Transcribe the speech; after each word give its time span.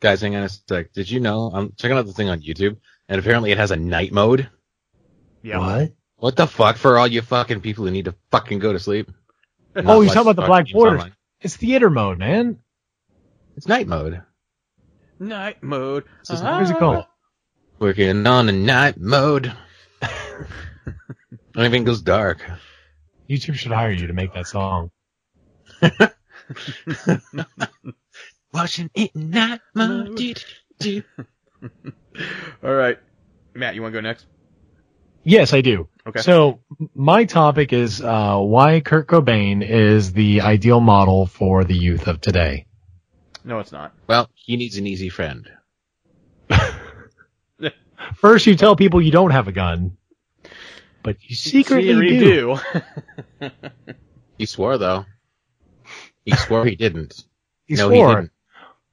Guys, 0.00 0.20
hang 0.20 0.34
on 0.34 0.42
a 0.42 0.48
sec. 0.48 0.92
Did 0.92 1.10
you 1.10 1.20
know? 1.20 1.50
I'm 1.54 1.72
checking 1.76 1.96
out 1.96 2.06
the 2.06 2.12
thing 2.12 2.28
on 2.28 2.40
YouTube, 2.40 2.76
and 3.08 3.20
apparently 3.20 3.52
it 3.52 3.58
has 3.58 3.70
a 3.70 3.76
night 3.76 4.12
mode. 4.12 4.48
Yeah. 5.42 5.58
What? 5.58 5.92
What 6.16 6.36
the 6.36 6.46
fuck 6.46 6.76
for 6.76 6.98
all 6.98 7.06
you 7.06 7.22
fucking 7.22 7.60
people 7.60 7.84
who 7.84 7.90
need 7.90 8.06
to 8.06 8.14
fucking 8.30 8.58
go 8.58 8.72
to 8.72 8.78
sleep? 8.78 9.10
Oh, 9.74 9.80
not 9.80 10.00
you're 10.00 10.06
talking 10.12 10.20
about 10.22 10.36
the 10.36 10.42
fucking 10.42 10.48
black 10.50 10.64
games 10.66 10.72
borders. 10.74 11.00
online. 11.00 11.16
It's 11.40 11.56
theater 11.56 11.88
mode, 11.88 12.18
man. 12.18 12.58
It's 13.56 13.66
night 13.66 13.86
mode. 13.88 14.20
Night 15.18 15.62
mode. 15.62 16.04
This 16.20 16.36
is- 16.38 16.42
What 16.42 16.62
is 16.62 16.70
it 16.70 16.78
called? 16.78 16.96
Oh. 16.98 17.06
Working 17.78 18.26
on 18.26 18.50
a 18.50 18.52
night 18.52 18.98
mode. 18.98 19.50
Everything 21.56 21.84
goes 21.84 22.02
dark. 22.02 22.42
YouTube 23.30 23.54
should 23.54 23.72
hire 23.72 23.92
you 23.92 24.08
to 24.08 24.12
make 24.12 24.34
that 24.34 24.46
song. 24.46 24.90
Watching 28.52 28.90
it 28.94 29.14
night 29.16 29.60
mode. 29.74 30.16
do, 30.16 30.34
do, 30.78 31.02
do. 31.60 31.70
All 32.62 32.74
right. 32.74 32.98
Matt, 33.54 33.74
you 33.74 33.82
want 33.82 33.92
to 33.94 34.00
go 34.00 34.06
next? 34.06 34.26
Yes, 35.24 35.52
I 35.52 35.60
do. 35.60 35.88
Okay. 36.06 36.20
So 36.20 36.60
my 36.94 37.24
topic 37.24 37.72
is 37.72 38.00
uh, 38.02 38.38
why 38.38 38.80
Kurt 38.80 39.06
Cobain 39.06 39.66
is 39.66 40.12
the 40.12 40.40
ideal 40.40 40.80
model 40.80 41.26
for 41.26 41.64
the 41.64 41.74
youth 41.76 42.08
of 42.08 42.20
today. 42.20 42.66
No, 43.44 43.60
it's 43.60 43.72
not. 43.72 43.92
Well, 44.08 44.28
he 44.34 44.56
needs 44.56 44.76
an 44.78 44.86
easy 44.86 45.08
friend. 45.08 45.48
First, 48.16 48.46
you 48.46 48.56
tell 48.56 48.76
people 48.76 49.00
you 49.00 49.12
don't 49.12 49.30
have 49.30 49.48
a 49.48 49.52
gun, 49.52 49.96
but 51.02 51.16
you 51.22 51.36
secretly 51.36 51.88
Secretly 51.88 52.18
do. 52.18 52.58
do. 53.40 53.50
He 54.38 54.46
swore 54.46 54.78
though. 54.78 55.04
He 56.24 56.32
swore 56.36 56.64
he 56.64 56.76
didn't. 56.76 57.24
He 57.66 57.74
no, 57.76 57.88
he 57.90 57.96
swore, 57.98 58.14
didn't. 58.16 58.30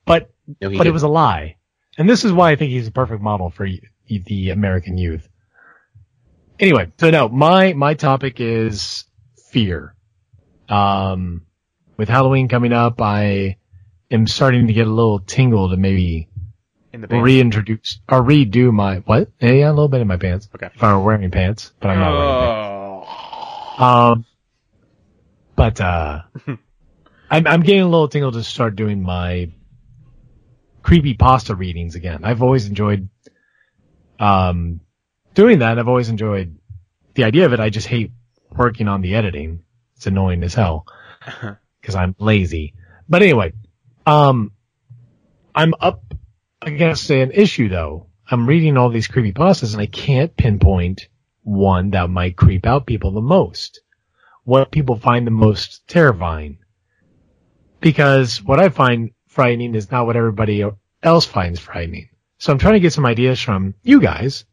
but 0.06 0.32
No, 0.62 0.70
he 0.70 0.78
but 0.78 0.82
it 0.82 0.90
didn't. 0.90 0.94
was 0.94 1.04
a 1.04 1.08
lie. 1.10 1.58
And 1.98 2.08
this 2.10 2.24
is 2.24 2.32
why 2.32 2.52
I 2.52 2.56
think 2.56 2.72
he's 2.72 2.88
a 2.88 2.92
perfect 2.92 3.22
model 3.22 3.50
for 3.50 3.66
y- 3.66 3.80
the 4.08 4.52
American 4.52 4.98
youth. 4.98 5.28
Anyway, 6.60 6.92
so 7.00 7.10
no, 7.10 7.28
my, 7.30 7.74
my 7.74 7.94
topic 7.96 8.40
is 8.40 9.06
fear. 9.50 9.96
Um, 10.70 11.46
with 11.98 12.10
Halloween 12.10 12.48
coming 12.48 12.74
up, 12.74 13.02
I 13.02 13.58
am 14.12 14.28
starting 14.28 14.68
to 14.68 14.74
get 14.74 14.88
a 14.88 14.92
little 14.92 15.20
tingle 15.20 15.70
to 15.72 15.78
maybe 15.78 16.30
In 16.94 17.02
the 17.02 17.08
band. 17.08 17.24
reintroduce 17.24 18.00
or 18.08 18.22
redo 18.22 18.72
my, 18.72 18.98
what? 19.00 19.30
Yeah, 19.42 19.52
yeah, 19.52 19.70
a 19.70 19.74
little 19.74 19.88
bit 19.90 20.02
in 20.02 20.08
my 20.08 20.18
pants. 20.18 20.48
Okay. 20.56 20.70
If 20.74 20.84
I 20.84 20.94
were 20.94 21.04
wearing 21.04 21.30
pants, 21.32 21.74
but 21.80 21.90
I'm 21.90 22.00
not 22.00 22.12
wearing 22.12 23.06
pants. 23.06 23.78
Oh. 23.80 23.84
Um, 24.14 24.26
but 25.56 25.82
uh, 25.82 26.22
I'm 27.30 27.48
I'm 27.48 27.62
getting 27.62 27.82
a 27.82 27.88
little 27.90 28.08
tingle 28.08 28.32
to 28.32 28.44
start 28.44 28.76
doing 28.76 29.02
my 29.02 29.52
creepy 30.82 31.14
pasta 31.14 31.56
readings 31.56 31.96
again. 31.96 32.22
I've 32.24 32.42
always 32.42 32.68
enjoyed 32.68 33.10
um 34.20 34.82
doing 35.34 35.60
that. 35.60 35.80
I've 35.80 35.88
always 35.88 36.10
enjoyed 36.10 36.58
the 37.14 37.24
idea 37.24 37.46
of 37.46 37.54
it. 37.54 37.60
I 37.60 37.70
just 37.70 37.88
hate 37.88 38.12
working 38.56 38.88
on 38.88 39.02
the 39.02 39.16
editing. 39.16 39.64
It's 39.96 40.08
annoying 40.08 40.44
as 40.44 40.54
hell 40.54 40.86
because 41.82 41.96
I'm 41.96 42.16
lazy. 42.20 42.74
But 43.08 43.22
anyway, 43.22 43.54
um, 44.06 44.52
I'm 45.54 45.74
up 45.80 46.14
against 46.62 47.10
an 47.10 47.32
issue 47.32 47.70
though. 47.70 48.08
I'm 48.30 48.48
reading 48.48 48.78
all 48.78 48.90
these 48.90 49.08
creepy 49.08 49.34
pastas 49.34 49.74
and 49.74 49.82
I 49.82 49.88
can't 49.88 50.36
pinpoint 50.36 51.08
one 51.42 51.92
that 51.92 52.10
might 52.10 52.38
creep 52.38 52.66
out 52.66 52.86
people 52.86 53.12
the 53.12 53.22
most. 53.22 53.82
What 54.44 54.72
people 54.72 54.98
find 54.98 55.26
the 55.26 55.32
most 55.32 55.88
terrifying. 55.88 56.60
Because 57.80 58.44
what 58.44 58.60
I 58.60 58.70
find 58.70 59.12
frightening 59.28 59.76
is 59.76 59.92
not 59.92 60.06
what 60.06 60.16
everybody 60.16 60.66
else 61.02 61.26
finds 61.26 61.60
frightening. 61.60 62.10
So 62.38 62.52
I'm 62.52 62.60
trying 62.60 62.74
to 62.74 62.80
get 62.80 62.94
some 62.94 63.06
ideas 63.06 63.42
from 63.42 63.76
you 63.84 64.02
guys 64.02 64.46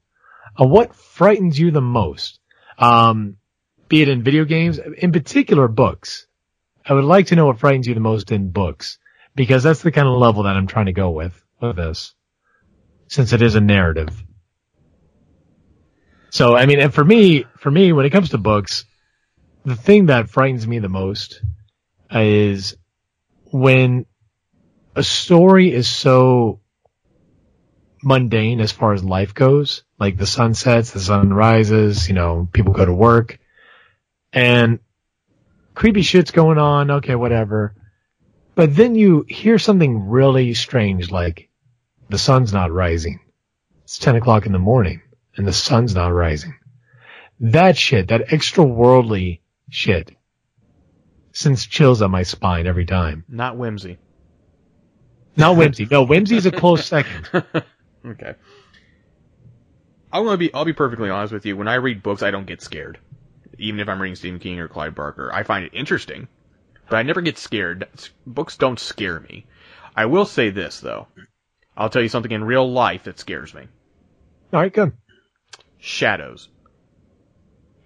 what 0.65 0.95
frightens 0.95 1.59
you 1.59 1.71
the 1.71 1.81
most. 1.81 2.41
Um, 2.79 3.37
be 3.89 4.03
it 4.03 4.09
in 4.09 4.23
video 4.23 4.45
games, 4.45 4.79
in 4.79 5.13
particular 5.13 5.69
books. 5.69 6.27
I 6.85 6.95
would 6.95 7.05
like 7.05 7.27
to 7.27 7.37
know 7.37 7.47
what 7.47 7.59
frightens 7.59 7.87
you 7.87 7.95
the 7.95 8.01
most 8.01 8.33
in 8.33 8.51
books 8.51 8.99
because 9.35 9.63
that's 9.63 9.83
the 9.83 9.93
kind 9.93 10.09
of 10.09 10.19
level 10.19 10.45
that 10.45 10.57
I'm 10.57 10.67
trying 10.67 10.87
to 10.87 10.93
go 10.93 11.11
with 11.11 11.41
with 11.61 11.77
this 11.77 12.15
since 13.09 13.33
it 13.33 13.43
is 13.43 13.55
a 13.55 13.61
narrative. 13.61 14.23
So, 16.31 16.57
I 16.57 16.67
mean, 16.67 16.81
and 16.81 16.93
for 16.93 17.05
me, 17.05 17.45
for 17.59 17.71
me, 17.71 17.93
when 17.93 18.05
it 18.05 18.11
comes 18.11 18.31
to 18.31 18.39
books, 18.39 18.85
the 19.65 19.77
thing 19.77 20.07
that 20.07 20.29
frightens 20.29 20.67
me 20.67 20.79
the 20.79 20.89
most 20.89 21.41
is 22.11 22.77
when 23.51 24.07
a 24.95 25.03
story 25.03 25.73
is 25.73 25.89
so 25.89 26.61
mundane 28.03 28.61
as 28.61 28.73
far 28.73 28.93
as 28.93 29.05
life 29.05 29.35
goes, 29.35 29.85
like 29.99 30.17
the 30.17 30.27
sun 30.27 30.55
sets, 30.55 30.91
the 30.91 31.01
sun 31.01 31.33
rises, 31.33 32.09
you 32.09 32.15
know, 32.15 32.49
people 32.53 32.73
go 32.73 32.85
to 32.85 32.95
work 32.95 33.39
and 34.33 34.79
creepy 35.75 36.03
shit's 36.03 36.31
going 36.31 36.59
on. 36.59 36.91
Okay, 36.91 37.15
whatever. 37.15 37.75
But 38.55 38.75
then 38.75 38.95
you 38.95 39.25
hear 39.29 39.59
something 39.59 40.09
really 40.09 40.55
strange, 40.55 41.11
like 41.11 41.51
the 42.09 42.19
sun's 42.19 42.53
not 42.53 42.73
rising. 42.73 43.21
It's 43.85 43.99
10 43.99 44.17
o'clock 44.17 44.47
in 44.47 44.53
the 44.53 44.59
morning 44.59 45.03
and 45.37 45.47
the 45.47 45.53
sun's 45.53 45.95
not 45.95 46.09
rising. 46.09 46.55
That 47.41 47.77
shit, 47.77 48.09
that 48.09 48.33
extra 48.33 48.65
worldly 48.65 49.43
shit, 49.69 50.17
sends 51.37 51.67
chills 51.67 52.01
up 52.01 52.11
my 52.11 52.23
spine 52.23 52.67
every 52.67 52.87
time. 52.87 53.25
Not 53.29 53.59
whimsy. 53.59 53.99
Not 55.37 55.57
whimsy. 55.57 55.87
No, 55.91 56.03
whimsy's 56.05 56.47
a 56.47 56.53
close 56.53 56.85
second. 56.85 57.29
Okay. 58.07 58.35
I 60.13 60.21
want 60.21 60.35
to 60.35 60.39
be. 60.39 60.55
I'll 60.55 60.65
be 60.65 60.73
perfectly 60.73 61.11
honest 61.11 61.33
with 61.33 61.45
you. 61.45 61.57
When 61.57 61.67
I 61.67 61.75
read 61.75 62.05
books, 62.05 62.23
I 62.23 62.31
don't 62.31 62.47
get 62.47 62.63
scared, 62.63 63.01
even 63.59 63.81
if 63.81 63.89
I'm 63.89 64.01
reading 64.01 64.15
Stephen 64.15 64.39
King 64.39 64.61
or 64.61 64.69
Clive 64.69 64.95
Barker. 64.95 65.29
I 65.33 65.43
find 65.43 65.65
it 65.65 65.75
interesting, 65.75 66.29
but 66.89 66.99
I 66.99 67.03
never 67.03 67.21
get 67.21 67.37
scared. 67.37 67.89
Books 68.25 68.57
don't 68.57 68.79
scare 68.79 69.19
me. 69.19 69.47
I 69.97 70.07
will 70.07 70.25
say 70.25 70.51
this 70.51 70.79
though. 70.79 71.09
I'll 71.77 71.91
tell 71.91 72.01
you 72.01 72.09
something 72.09 72.31
in 72.31 72.45
real 72.45 72.71
life 72.71 73.03
that 73.05 73.19
scares 73.19 73.53
me. 73.53 73.63
All 74.53 74.61
right, 74.61 74.73
good. 74.73 74.93
Shadows. 75.79 76.49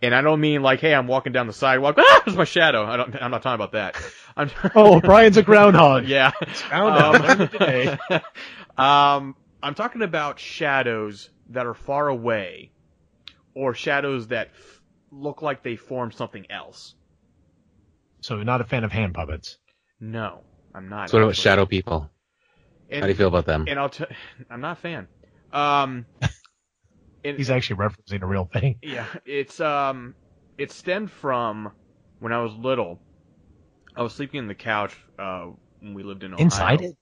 And 0.03 0.15
I 0.15 0.23
don't 0.23 0.41
mean 0.41 0.63
like, 0.63 0.81
hey, 0.81 0.95
I'm 0.95 1.07
walking 1.07 1.33
down 1.33 1.47
the 1.47 1.53
sidewalk. 1.53 1.97
Ah, 2.01 2.23
there's 2.25 2.37
my 2.37 2.45
shadow. 2.45 2.85
I 2.85 2.97
don't. 2.97 3.15
I'm 3.21 3.31
not 3.31 3.43
talking 3.43 3.55
about 3.63 3.73
that. 3.73 3.97
I'm. 4.37 4.51
Oh, 4.75 5.01
Brian's 5.01 5.37
a 5.37 5.43
groundhog. 5.43 6.05
yeah. 6.07 6.31
Found 6.71 7.21
out. 7.21 7.51
Today. 7.51 7.99
um, 8.79 9.37
I'm 9.63 9.75
talking 9.75 10.03
about 10.03 10.39
shadows 10.39 11.31
that 11.51 11.67
are 11.67 11.75
far 11.75 12.09
away, 12.09 12.73
or 13.55 13.75
shadows 13.75 14.29
that 14.29 14.49
f- 14.55 14.81
look 15.11 15.43
like 15.43 15.63
they 15.63 15.77
form 15.77 16.13
something 16.13 16.47
else. 16.51 16.95
So 18.23 18.37
you're 18.37 18.45
not 18.45 18.61
a 18.61 18.65
fan 18.65 18.85
of 18.85 18.93
hand 18.93 19.15
puppets. 19.15 19.59
No, 20.01 20.41
I'm 20.75 20.89
not. 20.89 21.11
So 21.11 21.19
what 21.19 21.25
about 21.25 21.37
shadow 21.37 21.67
people? 21.67 22.11
And, 22.91 23.01
How 23.01 23.07
do 23.07 23.13
you 23.13 23.17
feel 23.17 23.29
about 23.29 23.47
them? 23.47 23.67
And 23.69 23.79
I'll 23.79 23.89
t- 23.89 24.05
I'm 24.51 24.61
not 24.61 24.79
a 24.79 24.81
fan. 24.81 25.09
Um, 25.53 26.07
and, 27.25 27.37
He's 27.37 27.51
actually 27.51 27.77
referencing 27.77 28.23
a 28.23 28.27
real 28.27 28.49
thing. 28.53 28.79
Yeah, 28.83 29.07
it's 29.27 29.61
um, 29.61 30.15
it 30.59 30.73
stemmed 30.73 31.11
from 31.11 31.73
when 32.19 32.33
I 32.33 32.43
was 32.43 32.53
little. 32.55 33.01
I 33.97 34.03
was 34.03 34.13
sleeping 34.15 34.39
in 34.39 34.49
the 34.49 34.55
couch 34.55 34.97
uh, 35.19 35.47
when 35.81 35.95
we 35.95 36.03
lived 36.03 36.23
in 36.25 36.33
Ohio. 36.33 36.45
Inside 36.45 36.81
it? 36.83 36.97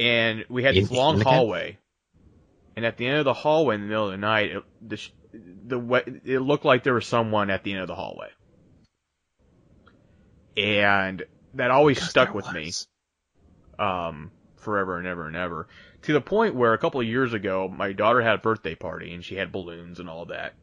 and 0.00 0.44
we 0.48 0.62
had 0.62 0.74
In- 0.74 0.82
this 0.84 0.90
long 0.90 1.18
couch? 1.18 1.26
hallway. 1.26 1.78
And 2.74 2.86
at 2.86 2.96
the 2.96 3.06
end 3.06 3.18
of 3.18 3.24
the 3.26 3.34
hallway, 3.34 3.74
in 3.74 3.82
the 3.82 3.86
middle 3.86 4.06
of 4.06 4.12
the 4.12 4.16
night, 4.16 4.50
it, 4.52 4.62
the 4.80 4.98
the 5.66 5.78
way, 5.78 6.02
it 6.24 6.38
looked 6.40 6.64
like 6.64 6.82
there 6.84 6.94
was 6.94 7.06
someone 7.06 7.50
at 7.50 7.62
the 7.64 7.72
end 7.72 7.82
of 7.82 7.88
the 7.88 7.94
hallway, 7.94 8.28
and 10.56 11.22
that 11.54 11.70
always 11.70 12.02
stuck 12.02 12.34
with 12.34 12.50
me, 12.52 12.72
um, 13.78 14.30
forever 14.56 14.98
and 14.98 15.06
ever 15.06 15.26
and 15.26 15.36
ever. 15.36 15.68
To 16.02 16.12
the 16.12 16.20
point 16.20 16.54
where 16.54 16.72
a 16.72 16.78
couple 16.78 17.00
of 17.00 17.06
years 17.06 17.32
ago, 17.32 17.68
my 17.68 17.92
daughter 17.92 18.20
had 18.20 18.34
a 18.34 18.38
birthday 18.38 18.74
party 18.74 19.14
and 19.14 19.24
she 19.24 19.36
had 19.36 19.52
balloons 19.52 20.00
and 20.00 20.08
all 20.08 20.26
that. 20.26 20.54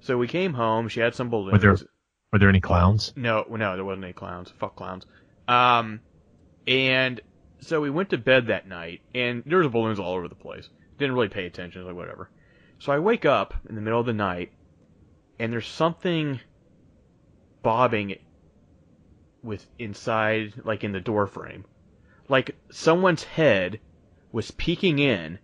So 0.00 0.16
we 0.16 0.26
came 0.26 0.54
home. 0.54 0.88
She 0.88 1.00
had 1.00 1.14
some 1.14 1.28
balloons. 1.28 1.52
Were 1.52 1.58
there 1.58 1.86
were 2.32 2.38
there 2.38 2.48
any 2.48 2.60
clowns? 2.60 3.12
No, 3.16 3.44
no, 3.50 3.74
there 3.76 3.84
wasn't 3.84 4.04
any 4.04 4.12
clowns. 4.12 4.52
Fuck 4.58 4.76
clowns. 4.76 5.04
Um, 5.48 6.00
and 6.66 7.20
so 7.60 7.80
we 7.80 7.90
went 7.90 8.10
to 8.10 8.18
bed 8.18 8.46
that 8.46 8.68
night, 8.68 9.00
and 9.14 9.42
there 9.44 9.58
was 9.58 9.68
balloons 9.68 9.98
all 9.98 10.14
over 10.14 10.28
the 10.28 10.34
place. 10.34 10.68
Didn't 10.98 11.14
really 11.14 11.28
pay 11.28 11.46
attention, 11.46 11.84
like 11.84 11.96
whatever. 11.96 12.30
So 12.78 12.92
I 12.92 12.98
wake 13.00 13.24
up 13.24 13.54
in 13.68 13.74
the 13.74 13.80
middle 13.80 14.00
of 14.00 14.06
the 14.06 14.12
night, 14.12 14.52
and 15.38 15.52
there's 15.52 15.66
something 15.66 16.40
bobbing 17.62 18.16
with 19.42 19.66
inside, 19.78 20.54
like 20.64 20.84
in 20.84 20.92
the 20.92 21.00
door 21.00 21.26
frame, 21.26 21.64
like 22.28 22.56
someone's 22.70 23.24
head 23.24 23.80
was 24.32 24.50
peeking 24.50 24.98
in, 24.98 25.38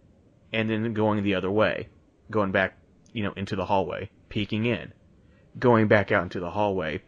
and 0.52 0.70
then 0.70 0.92
going 0.94 1.22
the 1.22 1.34
other 1.34 1.50
way, 1.50 1.88
going 2.30 2.52
back, 2.52 2.78
you 3.12 3.22
know, 3.24 3.32
into 3.32 3.56
the 3.56 3.64
hallway, 3.64 4.10
peeking 4.28 4.64
in, 4.66 4.92
going 5.58 5.88
back 5.88 6.12
out 6.12 6.22
into 6.22 6.40
the 6.40 6.50
hallway. 6.50 7.02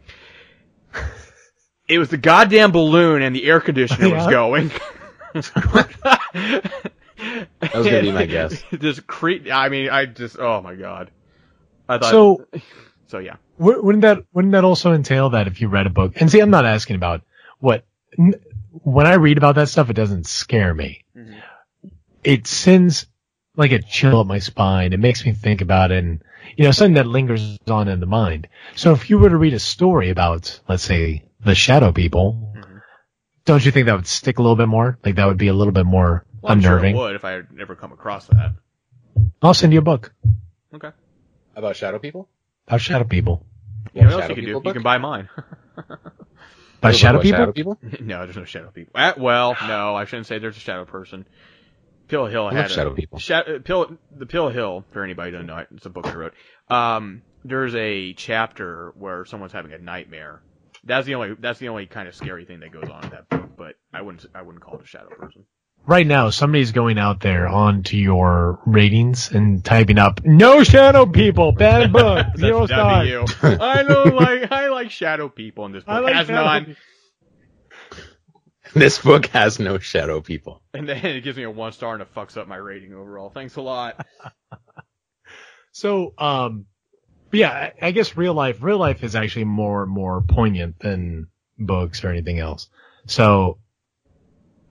It 1.87 1.97
was 1.97 2.09
the 2.09 2.17
goddamn 2.17 2.71
balloon 2.71 3.21
and 3.23 3.35
the 3.35 3.45
air 3.45 3.59
conditioner 3.59 4.13
was 4.13 4.27
going. 4.27 4.71
That 7.59 7.73
was 7.75 7.85
gonna 7.85 8.01
be 8.01 8.11
my 8.11 8.25
guess. 8.25 8.63
just 8.79 9.05
cre- 9.05 9.51
I 9.51 9.67
mean, 9.69 9.89
I 9.89 10.05
just, 10.05 10.39
oh 10.39 10.61
my 10.61 10.75
god. 10.75 11.11
I 11.87 11.97
thought, 11.97 12.09
So 12.11 12.45
so 13.07 13.19
yeah. 13.19 13.35
wouldn't 13.57 14.03
that 14.03 14.19
wouldn't 14.33 14.53
that 14.53 14.63
also 14.63 14.93
entail 14.93 15.31
that 15.31 15.47
if 15.47 15.59
you 15.61 15.67
read 15.67 15.85
a 15.85 15.89
book? 15.89 16.13
And 16.15 16.31
see, 16.31 16.39
I'm 16.39 16.49
not 16.49 16.65
asking 16.65 16.95
about 16.95 17.21
what 17.59 17.85
n- 18.17 18.35
when 18.71 19.05
I 19.05 19.15
read 19.15 19.37
about 19.37 19.55
that 19.55 19.67
stuff, 19.67 19.89
it 19.89 19.93
doesn't 19.93 20.27
scare 20.27 20.73
me. 20.73 21.03
Mhm. 21.17 21.41
It 22.23 22.47
sends 22.47 23.07
like 23.55 23.71
a 23.71 23.81
chill 23.81 24.19
up 24.19 24.27
my 24.27 24.39
spine. 24.39 24.93
It 24.93 24.99
makes 24.99 25.25
me 25.25 25.33
think 25.33 25.61
about 25.61 25.91
it, 25.91 26.03
and 26.03 26.21
you 26.55 26.65
know, 26.65 26.71
something 26.71 26.95
that 26.95 27.07
lingers 27.07 27.57
on 27.69 27.87
in 27.87 27.99
the 27.99 28.05
mind. 28.05 28.47
So 28.75 28.93
if 28.93 29.09
you 29.09 29.17
were 29.19 29.29
to 29.29 29.37
read 29.37 29.53
a 29.53 29.59
story 29.59 30.09
about, 30.09 30.59
let's 30.67 30.83
say, 30.83 31.25
the 31.43 31.55
Shadow 31.55 31.91
People, 31.91 32.53
Mhm. 32.57 32.81
don't 33.45 33.63
you 33.65 33.71
think 33.71 33.85
that 33.87 33.95
would 33.95 34.07
stick 34.07 34.39
a 34.39 34.41
little 34.41 34.55
bit 34.55 34.67
more? 34.67 34.97
Like 35.05 35.15
that 35.15 35.27
would 35.27 35.37
be 35.37 35.47
a 35.47 35.53
little 35.53 35.73
bit 35.73 35.85
more 35.85 36.25
Well, 36.41 36.51
I'm 36.51 36.61
sure 36.61 36.83
it 36.83 36.95
would 36.95 37.15
if 37.15 37.25
I 37.25 37.31
had 37.31 37.51
never 37.51 37.75
come 37.75 37.91
across 37.91 38.27
that. 38.27 38.53
I'll 39.41 39.53
send 39.53 39.73
you 39.73 39.79
a 39.79 39.83
book 39.83 40.13
Okay. 40.73 40.91
About 41.55 41.75
shadow 41.75 41.99
people? 41.99 42.29
about 42.67 42.81
Shadow 42.81 43.03
People. 43.05 43.45
You 43.93 44.01
know 44.01 44.07
what 44.07 44.13
else 44.13 44.21
Shadow 44.23 44.29
you 44.29 44.35
can 44.35 44.45
do? 44.45 44.53
People 44.59 44.69
You 44.69 44.73
can 44.73 44.83
buy 44.83 44.97
mine. 44.99 45.27
By 46.81 46.91
Shadow 46.91 47.19
People? 47.21 47.39
Shadow 47.39 47.51
people? 47.51 47.77
no, 48.01 48.23
there's 48.25 48.37
no 48.37 48.45
shadow 48.45 48.69
people. 48.71 48.93
Uh, 48.95 49.13
well, 49.17 49.57
no, 49.67 49.95
I 49.95 50.05
shouldn't 50.05 50.27
say 50.27 50.39
there's 50.39 50.55
a 50.55 50.61
shadow 50.61 50.85
person. 50.85 51.25
Pill 52.09 52.25
Hill 52.25 52.49
had 52.49 52.57
love 52.57 52.65
a- 52.65 52.69
shadow 52.73 52.93
people. 52.93 53.19
Sha- 53.19 53.39
uh, 53.47 53.59
Pill, 53.63 53.97
the 54.15 54.25
Pill 54.25 54.49
Hill, 54.49 54.83
for 54.91 55.03
anybody 55.03 55.31
who 55.31 55.37
doesn't 55.37 55.47
know, 55.47 55.63
it's 55.75 55.85
a 55.85 55.89
book 55.89 56.07
I 56.07 56.15
wrote. 56.15 56.33
Um, 56.67 57.21
there's 57.45 57.73
a 57.75 58.13
chapter 58.13 58.93
where 58.97 59.23
someone's 59.25 59.53
having 59.53 59.71
a 59.71 59.77
nightmare. 59.77 60.41
That's 60.83 61.05
the 61.05 61.15
only, 61.15 61.35
that's 61.39 61.59
the 61.59 61.69
only 61.69 61.85
kind 61.85 62.07
of 62.07 62.15
scary 62.15 62.45
thing 62.45 62.59
that 62.61 62.71
goes 62.71 62.89
on 62.89 63.03
in 63.05 63.09
that 63.11 63.29
book, 63.29 63.51
but 63.57 63.75
I 63.93 64.01
wouldn't, 64.01 64.25
I 64.35 64.41
wouldn't 64.41 64.63
call 64.63 64.75
it 64.75 64.81
a 64.83 64.87
shadow 64.87 65.09
person. 65.09 65.45
Right 65.85 66.05
now, 66.05 66.29
somebody's 66.29 66.71
going 66.73 66.97
out 66.99 67.21
there 67.21 67.47
onto 67.47 67.95
your 67.97 68.59
ratings 68.65 69.31
and 69.31 69.63
typing 69.63 69.97
up 69.97 70.19
"No 70.25 70.63
Shadow 70.63 71.05
People, 71.05 71.53
bad 71.53 71.91
book, 71.93 72.25
That's 72.27 72.39
zero 72.39 72.67
that'd 72.67 72.75
stars." 72.75 73.05
be 73.41 73.47
you. 73.47 73.57
I 73.61 73.83
know, 73.83 74.03
like, 74.03 74.51
I 74.51 74.67
like 74.67 74.91
shadow 74.91 75.29
people 75.29 75.65
in 75.65 75.71
this 75.71 75.83
book. 75.85 75.95
I 75.95 75.99
like 75.99 76.13
has 76.15 76.27
Shadow 76.27 76.43
none. 76.43 76.65
People. 76.65 76.81
This 78.73 78.99
book 78.99 79.25
has 79.27 79.57
no 79.57 79.79
shadow 79.79 80.21
people. 80.21 80.61
And 80.75 80.87
then 80.87 81.03
it 81.03 81.21
gives 81.21 81.37
me 81.37 81.43
a 81.43 81.49
one 81.49 81.71
star 81.71 81.93
and 81.93 82.03
it 82.03 82.13
fucks 82.13 82.37
up 82.37 82.47
my 82.47 82.55
rating 82.55 82.93
overall. 82.93 83.31
Thanks 83.31 83.55
a 83.55 83.61
lot. 83.61 84.05
So, 85.71 86.13
um, 86.17 86.65
yeah, 87.31 87.51
I, 87.51 87.73
I 87.87 87.91
guess 87.91 88.17
real 88.17 88.33
life, 88.33 88.61
real 88.61 88.79
life 88.79 89.03
is 89.03 89.15
actually 89.15 89.45
more 89.45 89.85
more 89.85 90.21
poignant 90.21 90.79
than 90.79 91.27
books 91.57 92.03
or 92.03 92.09
anything 92.09 92.39
else. 92.39 92.69
So, 93.05 93.59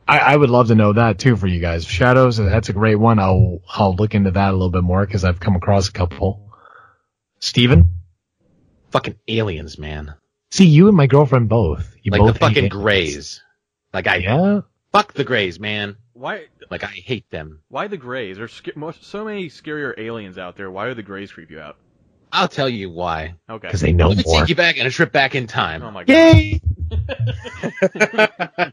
I, 0.06 0.18
I 0.18 0.36
would 0.36 0.50
love 0.50 0.68
to 0.68 0.74
know 0.74 0.92
that 0.92 1.18
too 1.18 1.36
for 1.36 1.46
you 1.46 1.60
guys. 1.60 1.84
Shadows, 1.84 2.38
that's 2.38 2.68
a 2.68 2.72
great 2.72 2.96
one. 2.96 3.18
I'll 3.18 3.60
I'll 3.68 3.94
look 3.94 4.14
into 4.14 4.32
that 4.32 4.50
a 4.50 4.52
little 4.52 4.70
bit 4.70 4.82
more 4.82 5.06
because 5.06 5.24
I've 5.24 5.40
come 5.40 5.56
across 5.56 5.88
a 5.88 5.92
couple. 5.92 6.50
Steven? 7.40 7.90
Fucking 8.90 9.16
aliens, 9.28 9.78
man. 9.78 10.14
See, 10.50 10.66
you 10.66 10.88
and 10.88 10.96
my 10.96 11.06
girlfriend 11.06 11.48
both. 11.48 11.94
You 12.02 12.10
like 12.10 12.20
both 12.20 12.34
the 12.34 12.38
fucking 12.40 12.64
hate 12.64 12.72
grays. 12.72 13.42
Like 13.92 14.06
I 14.06 14.16
Yeah. 14.16 14.60
fuck 14.92 15.12
the 15.14 15.24
grays, 15.24 15.58
man. 15.60 15.96
Why, 16.12 16.46
Like 16.70 16.82
I 16.84 16.88
hate 16.88 17.30
them. 17.30 17.60
why 17.68 17.86
the 17.86 17.96
Greys? 17.96 18.36
There's 18.38 18.52
sca- 18.52 18.72
most, 18.76 19.04
so 19.04 19.24
many 19.24 19.48
scarier 19.48 19.96
aliens 19.98 20.36
out 20.36 20.56
there. 20.56 20.68
Why 20.70 20.88
do 20.88 20.94
the 20.94 21.02
Greys 21.02 21.30
creep 21.30 21.50
you 21.50 21.60
out? 21.60 21.76
I'll 22.32 22.48
tell 22.48 22.68
you 22.68 22.90
why. 22.90 23.34
Okay. 23.48 23.68
Because 23.68 23.80
they 23.80 23.92
know 23.92 24.08
Let 24.08 24.18
me 24.18 24.24
more. 24.26 24.40
take 24.40 24.48
you 24.50 24.54
back 24.56 24.78
on 24.80 24.86
a 24.86 24.90
trip 24.90 25.12
back 25.12 25.34
in 25.34 25.46
time. 25.46 25.82
Oh 25.82 25.90
my 25.92 26.04
god. 26.04 26.12
Yay! 26.12 26.60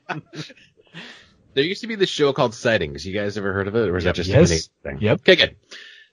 there 1.54 1.64
used 1.64 1.82
to 1.82 1.88
be 1.88 1.96
this 1.96 2.10
show 2.10 2.34
called 2.34 2.54
Sightings. 2.54 3.06
You 3.06 3.14
guys 3.14 3.38
ever 3.38 3.54
heard 3.54 3.68
of 3.68 3.76
it, 3.76 3.88
or 3.88 3.94
was 3.94 4.04
that 4.04 4.16
just 4.16 4.30
Yes. 4.30 4.52
a 4.52 4.90
thing? 4.90 4.98
Yep. 5.02 5.20
Okay, 5.22 5.36
good. 5.36 5.56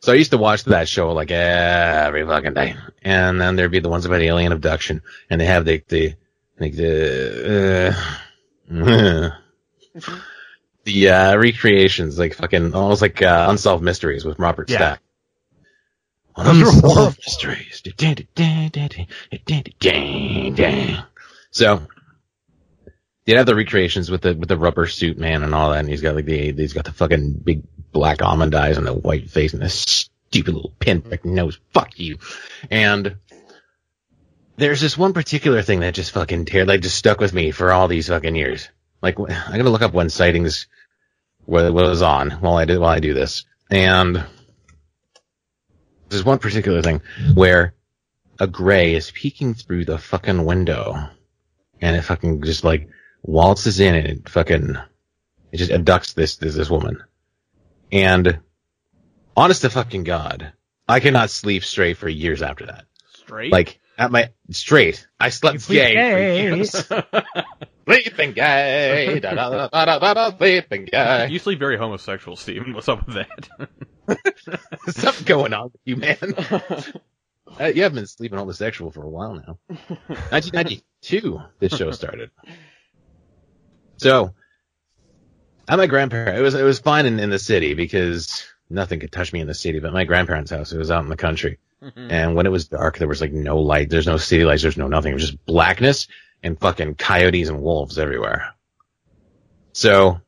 So 0.01 0.13
I 0.13 0.17
used 0.17 0.31
to 0.33 0.39
watch 0.39 0.65
that 0.65 0.89
show 0.89 1.13
like 1.13 1.31
every 1.31 2.25
fucking 2.27 2.55
day, 2.55 2.75
and 3.03 3.41
then 3.41 3.57
there'd 3.57 3.71
be 3.71 3.79
the 3.81 3.89
ones 3.89 4.05
about 4.05 4.21
alien 4.21 4.53
abduction, 4.53 5.01
and 5.31 5.41
they 5.41 5.47
have 5.47 5.65
the 5.65 5.83
the 5.89 6.15
like 6.59 6.75
the 6.77 7.89
uh, 7.91 8.17
the 10.85 11.09
uh, 11.09 11.37
recreations, 11.37 12.19
like 12.19 12.35
fucking 12.35 12.75
almost 12.75 13.03
like 13.03 13.23
uh, 13.23 13.47
unsolved 13.49 13.85
mysteries 13.85 14.25
with 14.25 14.39
Robert 14.39 14.71
Yeah. 14.71 14.77
Stack. 14.77 15.01
Unsolved 16.37 17.19
mysteries. 17.19 17.83
So 21.51 21.83
You'd 23.25 23.37
have 23.37 23.47
the 23.47 23.55
recreations 23.55 24.11
with 24.11 24.23
the 24.23 24.35
with 24.35 24.49
the 24.49 24.57
rubber 24.57 24.87
suit 24.89 25.17
man 25.17 25.45
and 25.45 25.55
all 25.55 25.71
that, 25.71 25.79
and 25.81 25.89
he's 25.89 26.01
got 26.03 26.17
like 26.17 26.25
the 26.25 26.53
he's 26.53 26.73
got 26.73 26.85
the 26.85 26.93
fucking 26.93 27.35
big 27.35 27.63
black 27.93 28.21
almond 28.21 28.53
eyes 28.55 28.79
and 28.79 28.87
the 28.87 28.93
white 28.93 29.31
face 29.31 29.53
and 29.53 29.63
this 29.63 29.75
stupid 29.75 30.55
little 30.55 30.73
pinprick 30.81 31.25
nose. 31.25 31.61
Fuck 31.73 32.01
you. 32.01 32.19
And 32.69 33.17
there's 34.57 34.81
this 34.81 34.99
one 34.99 35.13
particular 35.13 35.63
thing 35.63 35.81
that 35.81 35.95
just 35.95 36.13
fucking 36.13 36.45
tear 36.45 36.65
like 36.65 36.83
just 36.83 36.97
stuck 36.97 37.21
with 37.21 37.33
me 37.33 37.51
for 37.51 37.73
all 37.73 37.89
these 37.89 38.09
fucking 38.09 38.37
years. 38.37 38.69
Like 39.01 39.19
I'm 39.19 39.27
gonna 39.27 39.71
look 39.71 39.83
up 39.83 39.95
when 39.95 40.11
sightings 40.11 40.67
wa- 41.47 41.71
was 41.71 42.03
on 42.03 42.31
while 42.31 42.57
I 42.57 42.65
did 42.65 42.79
while 42.79 42.91
I 42.91 43.01
do 43.01 43.15
this, 43.15 43.45
and 43.71 44.25
there's 46.09 46.25
one 46.25 46.39
particular 46.39 46.83
thing 46.83 47.01
where 47.35 47.75
a 48.39 48.47
gray 48.47 48.95
is 48.95 49.11
peeking 49.11 49.55
through 49.55 49.85
the 49.85 49.99
fucking 49.99 50.45
window, 50.45 51.09
and 51.81 51.97
it 51.97 52.03
fucking 52.03 52.43
just 52.43 52.65
like 52.65 52.89
waltzes 53.23 53.81
in 53.81 53.95
and 53.95 54.07
it 54.07 54.29
fucking 54.29 54.77
it 55.53 55.57
just 55.57 55.71
abducts 55.71 56.15
this 56.15 56.37
this, 56.37 56.55
this 56.55 56.71
woman. 56.71 57.03
And 57.91 58.41
honest 59.37 59.63
to 59.63 59.71
fucking 59.71 60.05
god, 60.05 60.53
I 60.89 61.01
cannot 61.01 61.31
sleep 61.31 61.65
straight 61.65 61.97
for 61.97 62.09
years 62.09 62.43
after 62.43 62.67
that. 62.67 62.87
Straight. 63.15 63.53
Like 63.53 63.79
at 64.03 64.11
my 64.11 64.31
straight, 64.51 65.07
I 65.21 65.29
slept 65.31 65.61
Sleep 65.61 65.79
gay. 65.81 65.95
gay. 65.95 66.65
Sleeping 67.85 68.33
gay, 68.33 69.19
da 69.21 69.35
da 69.35 69.51
da 69.51 69.85
da 69.85 69.99
da 69.99 70.15
da, 70.15 70.37
sleeping 70.37 70.85
gay. 70.91 71.29
you 71.31 71.39
sleep 71.41 71.59
very 71.59 71.77
homosexual, 71.77 72.37
Steven. 72.37 72.75
What's 72.75 72.89
up 72.89 73.05
with 73.07 73.17
that? 73.17 73.49
There's 74.07 74.97
something 74.97 75.25
going 75.25 75.53
on 75.53 75.65
with 75.73 75.81
you, 75.85 75.97
man. 75.97 76.17
Uh, 77.61 77.67
you 77.67 77.83
have 77.83 77.93
been 77.93 78.07
sleeping 78.07 78.39
homosexual 78.39 78.91
for 78.91 79.03
a 79.05 79.09
while 79.11 79.35
now. 79.35 79.59
1992, 80.31 81.39
this 81.59 81.77
show 81.77 81.91
started. 81.91 82.31
So, 83.99 84.33
at 85.69 85.77
my 85.77 85.87
grandparents, 85.87 86.39
it 86.39 86.43
was 86.43 86.55
it 86.55 86.63
was 86.63 86.79
fine 86.79 87.05
in, 87.05 87.21
in 87.21 87.29
the 87.29 87.39
city 87.39 87.75
because 87.75 88.47
nothing 88.71 89.01
could 89.01 89.13
touch 89.13 89.35
me 89.35 89.41
in 89.41 89.47
the 89.49 89.53
city. 89.55 89.81
But 89.81 89.93
my 89.93 90.05
grandparents' 90.05 90.51
house, 90.51 90.73
it 90.73 90.79
was 90.79 90.91
out 90.91 91.05
in 91.05 91.11
the 91.11 91.17
country, 91.17 91.59
and 91.97 92.35
when 92.35 92.47
it 92.47 92.53
was 92.53 92.69
dark, 92.69 92.99
there 92.99 93.09
was 93.09 93.21
like 93.21 93.33
no 93.33 93.59
light. 93.59 93.91
There's 93.91 94.07
no 94.07 94.17
city 94.17 94.45
lights. 94.45 94.63
There's 94.63 94.77
no 94.77 94.89
nothing. 94.89 95.11
It 95.11 95.15
was 95.15 95.31
just 95.31 95.47
blackness 95.47 96.07
and 96.43 96.59
fucking 96.59 96.97
coyotes 96.97 97.49
and 97.49 97.63
wolves 97.63 97.99
everywhere. 97.99 98.55
So, 99.73 100.21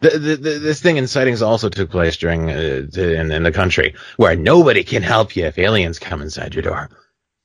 the, 0.00 0.10
the, 0.10 0.36
the, 0.36 0.58
this 0.58 0.80
thing 0.80 0.96
in 0.96 1.06
sightings 1.06 1.42
also 1.42 1.68
took 1.68 1.90
place 1.90 2.16
during 2.16 2.50
uh, 2.50 2.86
in, 2.94 3.30
in 3.30 3.42
the 3.44 3.52
country 3.52 3.94
where 4.16 4.34
nobody 4.34 4.82
can 4.82 5.02
help 5.02 5.36
you 5.36 5.46
if 5.46 5.58
aliens 5.58 5.98
come 5.98 6.20
inside 6.22 6.54
your 6.54 6.62
door. 6.62 6.90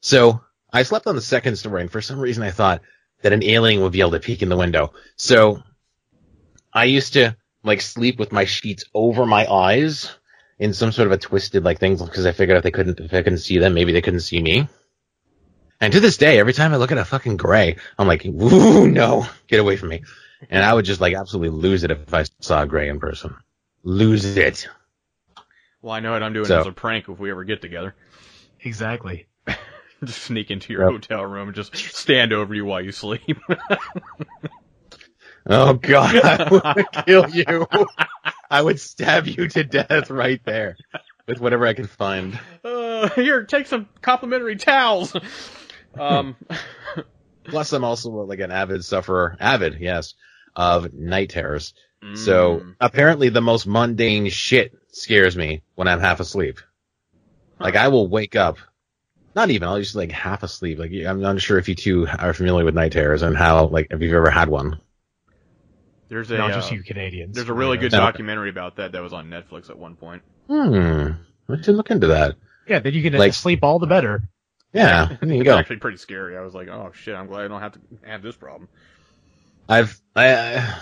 So 0.02 0.42
I 0.74 0.84
slept 0.84 1.06
on 1.06 1.16
the 1.16 1.22
second 1.22 1.58
story, 1.58 1.82
and 1.82 1.92
for 1.92 2.02
some 2.02 2.20
reason 2.20 2.44
I 2.44 2.52
thought 2.52 2.82
that 3.22 3.34
an 3.34 3.44
alien 3.44 3.82
would 3.82 3.92
be 3.92 4.02
able 4.02 4.12
to 4.12 4.20
peek 4.20 4.42
in 4.42 4.50
the 4.50 4.58
window. 4.58 4.94
So 5.16 5.62
I 6.74 6.86
used 6.86 7.14
to 7.14 7.38
like 7.64 7.82
sleep 7.82 8.18
with 8.18 8.32
my 8.32 8.46
sheets 8.46 8.86
over 8.94 9.26
my 9.26 9.46
eyes 9.52 10.17
in 10.60 10.74
some 10.74 10.92
sort 10.92 11.08
of 11.08 11.12
a 11.12 11.18
twisted 11.18 11.64
like 11.64 11.80
thing 11.80 11.96
because 11.98 12.26
I 12.26 12.32
figured 12.32 12.58
if 12.58 12.64
they 12.64 12.72
couldn't 12.72 13.00
if 13.00 13.14
I 13.14 13.22
couldn't 13.22 13.40
see 13.40 13.58
them, 13.60 13.74
maybe 13.74 13.92
they 13.92 14.02
couldn't 14.02 14.22
see 14.22 14.42
me. 14.42 14.68
And 15.80 15.94
to 15.94 16.00
this 16.00 16.18
day, 16.18 16.40
every 16.40 16.54
time 16.54 16.74
I 16.74 16.78
look 16.78 16.92
at 16.92 16.98
a 16.98 17.06
fucking 17.06 17.38
gray, 17.38 17.76
I'm 18.00 18.08
like, 18.08 18.26
ooh, 18.26 18.88
no, 18.90 19.28
get 19.48 19.60
away 19.60 19.78
from 19.78 19.90
me. 19.90 20.02
And 20.50 20.64
I 20.64 20.74
would 20.74 20.86
just 20.86 21.02
like 21.02 21.14
absolutely 21.14 21.50
lose 21.60 21.84
it 21.84 21.92
if 21.92 22.14
I 22.14 22.26
saw 22.40 22.64
a 22.64 22.66
gray 22.68 22.90
in 22.90 23.00
person. 23.00 23.36
Lose 23.84 24.26
it. 24.38 24.68
well, 25.82 25.94
I 25.94 26.00
know 26.00 26.12
what 26.12 26.24
I'm 26.24 26.34
doing 26.34 26.46
So- 26.46 26.60
as 26.60 26.66
a 26.68 26.72
prank 26.72 27.08
if 27.10 27.20
we 27.20 27.30
ever 27.32 27.44
get 27.44 27.62
together. 27.62 27.96
Exactly. 28.62 29.28
Just 30.04 30.24
sneak 30.24 30.52
into 30.52 30.74
your 30.74 30.84
Yep. 30.84 30.92
hotel 30.92 31.26
room 31.26 31.48
and 31.48 31.56
just 31.56 31.76
stand 31.76 32.32
over 32.34 32.54
you 32.54 32.66
while 32.66 32.82
you 32.82 32.92
sleep. 32.92 33.40
Oh 35.50 35.76
god, 35.76 36.14
I 36.18 36.74
would 36.76 37.06
kill 37.06 37.30
you. 37.30 37.46
I 38.50 38.62
would 38.62 38.80
stab 38.80 39.28
you 39.28 39.48
to 39.50 39.64
death 39.64 40.10
right 40.10 40.42
there 40.46 40.78
with 41.28 41.40
whatever 41.40 41.66
I 41.68 41.74
could 41.74 41.90
find. 41.90 42.40
uh, 42.64 43.10
here, 43.10 43.44
take 43.44 43.68
some 43.68 43.88
complimentary 44.02 44.56
towels. 44.56 45.16
Um, 46.00 46.36
Plus, 47.46 47.72
I'm 47.74 47.84
also 47.84 48.10
like 48.10 48.40
an 48.40 48.52
avid 48.52 48.84
sufferer, 48.84 49.38
avid, 49.40 49.78
yes, 49.80 50.14
of 50.56 50.94
night 50.94 51.30
terrors. 51.30 51.74
So 52.14 52.60
mm, 52.60 52.76
apparently, 52.80 53.30
the 53.30 53.42
most 53.42 53.66
mundane 53.68 54.30
shit 54.30 54.78
scares 54.92 55.36
me 55.36 55.64
when 55.76 55.88
I'm 55.88 56.00
half 56.00 56.20
asleep. 56.20 56.60
Like 57.60 57.76
I 57.76 57.88
will 57.88 58.08
wake 58.08 58.36
up. 58.36 58.58
not 59.36 59.50
even. 59.50 59.68
I'll 59.68 59.80
just 59.80 59.96
like 59.96 60.12
half 60.12 60.44
asleep. 60.44 60.78
Like 60.78 60.92
I'm 61.06 61.22
not 61.22 61.42
sure 61.42 61.58
if 61.58 61.68
you 61.68 61.76
two 61.76 62.08
are 62.08 62.34
familiar 62.34 62.66
with 62.66 62.76
night 62.76 62.92
terrors 62.92 63.24
and 63.24 63.36
how 63.36 63.66
like 63.68 63.88
if 63.90 64.02
you've 64.02 64.14
ever 64.14 64.30
had 64.30 64.48
one. 64.50 64.80
There's 66.10 66.32
a 66.32 66.38
Not 66.38 66.52
uh, 66.52 66.56
just 66.56 66.72
you 66.72 66.84
Canadians. 66.84 67.36
there's 67.36 67.50
a 67.50 67.54
really 67.54 67.78
good 67.78 67.92
No. 67.92 68.00
documentary 68.00 68.50
about 68.50 68.78
that 68.78 68.94
that 68.94 69.02
was 69.02 69.14
on 69.14 69.28
Netflix 69.30 69.70
at 69.70 69.78
one 69.78 69.96
point. 69.96 70.22
Hmm. 70.48 71.12
I 71.50 71.62
should 71.62 71.76
look 71.76 71.92
into 71.92 72.08
that. 72.08 72.36
Yeah, 72.68 72.80
then 72.80 72.94
you 72.94 73.02
can 73.04 73.14
Like- 73.18 73.34
sleep 73.34 73.60
all 73.64 73.80
the 73.80 73.88
better. 73.88 74.24
Yeah, 74.74 75.16
there 75.22 75.30
you 75.34 75.42
It's 75.42 75.46
go. 75.46 75.58
actually 75.58 75.78
pretty 75.78 75.98
scary. 75.98 76.38
I 76.38 76.42
was 76.42 76.54
like, 76.54 76.68
oh 76.68 76.92
shit, 76.94 77.16
I'm 77.16 77.28
glad 77.28 77.46
I 77.46 77.48
don't 77.48 77.62
have 77.62 77.74
to 77.74 77.80
have 78.06 78.22
this 78.22 78.36
problem. 78.36 78.68
I've 79.70 80.00
I, 80.16 80.34
I 80.36 80.78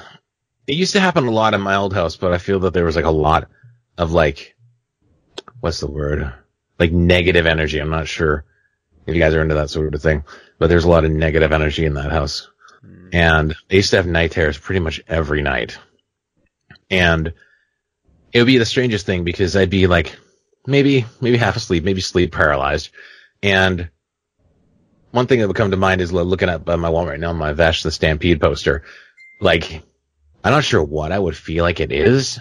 it 0.67 0.75
used 0.75 0.94
to 0.94 1.00
happen 1.00 1.25
a 1.27 1.32
lot 1.32 1.53
in 1.53 1.62
my 1.62 1.75
old 1.75 1.94
house, 1.94 2.15
but 2.17 2.34
I 2.34 2.38
feel 2.39 2.60
that 2.62 2.74
there 2.74 2.86
was 2.86 2.96
like 2.96 3.05
a 3.05 3.12
lot 3.12 3.48
of 3.98 4.12
like 4.12 4.55
what's 5.60 5.79
the 5.79 5.88
word? 5.89 6.32
Like 6.79 6.91
negative 6.91 7.46
energy. 7.46 7.79
I'm 7.79 7.89
not 7.89 8.08
sure 8.08 8.46
if 9.08 9.13
you 9.15 9.22
guys 9.22 9.34
are 9.34 9.41
into 9.41 9.55
that 9.55 9.70
sort 9.70 9.94
of 9.96 10.01
thing, 10.01 10.24
but 10.60 10.67
there's 10.67 10.84
a 10.86 10.89
lot 10.89 11.05
of 11.05 11.12
negative 11.12 11.51
energy 11.51 11.86
in 11.86 11.94
that 11.96 12.12
house. 12.12 12.50
And 13.12 13.56
I 13.72 13.75
used 13.75 13.92
to 13.92 13.98
have 13.98 14.08
night 14.08 14.32
terrors 14.32 14.58
pretty 14.58 14.80
much 14.80 15.01
every 15.08 15.42
night. 15.42 15.77
And 16.89 17.34
it 18.34 18.39
would 18.39 18.48
be 18.48 18.58
the 18.58 18.65
strangest 18.65 19.06
thing 19.06 19.24
because 19.24 19.56
I'd 19.56 19.70
be 19.70 19.88
like 19.88 20.18
maybe 20.68 21.06
maybe 21.22 21.38
half 21.38 21.56
asleep, 21.56 21.84
maybe 21.84 22.01
sleep 22.01 22.32
paralyzed. 22.32 22.89
And 23.42 23.89
one 25.12 25.27
thing 25.27 25.39
that 25.39 25.48
would 25.48 25.56
come 25.56 25.72
to 25.72 25.77
mind 25.77 26.01
is 26.01 26.12
lo- 26.12 26.24
looking 26.24 26.50
at 26.50 26.68
uh, 26.68 26.77
my 26.77 26.89
wall 26.89 27.08
right 27.08 27.20
now, 27.20 27.32
my 27.32 27.54
Vash 27.54 27.84
the 27.84 27.92
Stampede 27.92 28.42
poster. 28.42 28.84
Like, 29.39 29.82
I'm 30.44 30.51
not 30.51 30.65
sure 30.65 30.84
what 30.84 31.12
I 31.12 31.20
would 31.20 31.38
feel 31.38 31.63
like 31.63 31.80
it 31.80 31.92
is, 31.92 32.39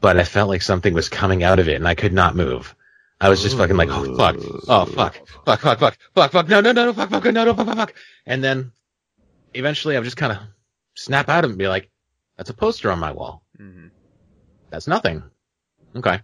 but 0.00 0.18
I 0.18 0.24
felt 0.24 0.48
like 0.48 0.62
something 0.62 0.94
was 0.94 1.08
coming 1.08 1.42
out 1.42 1.58
of 1.58 1.68
it 1.68 1.74
and 1.74 1.88
I 1.88 1.94
could 1.94 2.12
not 2.12 2.36
move. 2.36 2.74
I 3.20 3.28
was 3.28 3.42
just 3.42 3.56
fucking 3.56 3.76
like, 3.76 3.88
oh 3.90 4.16
fuck, 4.16 4.36
oh 4.68 4.84
fuck, 4.84 5.20
fuck, 5.44 5.60
fuck, 5.60 5.78
fuck, 5.80 5.98
fuck, 6.14 6.30
fuck, 6.30 6.48
no, 6.48 6.60
no, 6.60 6.70
no, 6.70 6.86
no, 6.86 6.92
fuck, 6.92 7.10
fuck, 7.10 7.24
no, 7.24 7.44
no, 7.44 7.54
fuck, 7.54 7.66
fuck, 7.66 7.76
fuck. 7.76 7.94
And 8.24 8.44
then 8.44 8.70
eventually 9.54 9.96
I 9.96 9.98
would 9.98 10.04
just 10.04 10.16
kind 10.16 10.32
of 10.32 10.38
snap 10.94 11.28
out 11.28 11.44
of 11.44 11.50
it 11.50 11.52
and 11.52 11.58
be 11.58 11.68
like, 11.68 11.90
that's 12.36 12.50
a 12.50 12.54
poster 12.54 12.90
on 12.90 12.98
my 12.98 13.12
wall. 13.12 13.42
hmm 13.56 13.88
That's 14.70 14.86
nothing. 14.88 15.22
Okay. 15.96 16.20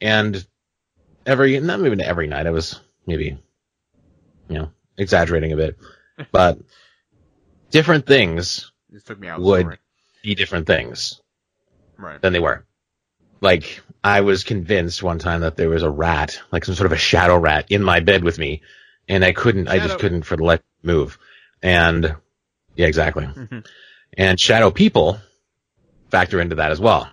And 0.00 0.46
every, 1.26 1.58
not 1.60 1.80
even 1.80 2.00
every 2.00 2.26
night, 2.26 2.46
I 2.46 2.50
was 2.50 2.80
maybe, 3.06 3.38
you 4.48 4.58
know, 4.58 4.70
exaggerating 4.96 5.52
a 5.52 5.56
bit, 5.56 5.78
but 6.32 6.58
different 7.70 8.06
things 8.06 8.70
This 8.90 9.04
took 9.04 9.18
me 9.18 9.28
out. 9.28 9.40
Would- 9.40 9.78
be 10.22 10.34
different 10.36 10.66
things 10.68 11.20
Right. 11.98 12.20
than 12.22 12.32
they 12.32 12.38
were. 12.40 12.64
Like, 13.40 13.80
I 14.04 14.20
was 14.20 14.44
convinced 14.44 15.02
one 15.02 15.18
time 15.18 15.40
that 15.40 15.56
there 15.56 15.68
was 15.68 15.82
a 15.82 15.90
rat, 15.90 16.40
like 16.52 16.64
some 16.64 16.76
sort 16.76 16.86
of 16.86 16.92
a 16.92 16.96
shadow 16.96 17.36
rat 17.36 17.66
in 17.70 17.82
my 17.82 17.98
bed 18.00 18.22
with 18.22 18.38
me, 18.38 18.62
and 19.08 19.24
I 19.24 19.32
couldn't, 19.32 19.68
I 19.68 19.78
just 19.80 19.98
couldn't 19.98 20.22
for 20.22 20.36
the 20.36 20.44
life 20.44 20.60
move. 20.84 21.18
And, 21.60 22.14
yeah, 22.76 22.86
exactly. 22.86 23.24
Mhm. 23.26 23.66
And 24.16 24.38
shadow 24.40 24.70
people 24.70 25.18
factor 26.10 26.40
into 26.40 26.56
that 26.56 26.70
as 26.72 26.80
well. 26.80 27.10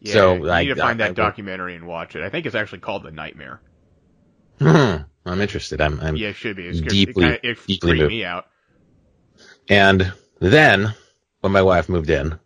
Yeah, 0.00 0.12
So, 0.12 0.34
you 0.34 0.44
like, 0.44 0.68
need 0.68 0.74
to 0.74 0.80
find 0.80 1.00
I- 1.02 1.06
I 1.06 1.08
that 1.08 1.10
would- 1.10 1.16
documentary 1.16 1.74
and 1.74 1.86
watch 1.86 2.14
it. 2.16 2.22
I 2.22 2.28
think 2.30 2.46
it's 2.46 2.54
actually 2.54 2.78
called 2.80 3.02
The 3.02 3.10
Nightmare. 3.10 3.60
Hmm. 4.58 4.96
I'm 5.24 5.40
interested. 5.40 5.80
I'm, 5.80 6.00
I'm, 6.00 6.16
Yeah, 6.16 6.28
it 6.28 6.36
should 6.36 6.56
be. 6.56 6.66
It's. 6.66 6.80
Deeply- 6.80 7.24
it, 7.24 7.42
kinda, 7.42 7.50
it 7.50 7.66
deeply 7.66 7.98
moved. 7.98 8.08
me 8.10 8.24
out. 8.24 8.46
And 9.68 10.12
then 10.40 10.94
when 11.40 11.52
my 11.52 11.62
wife 11.62 11.88
moved 11.88 12.10
in, 12.10 12.38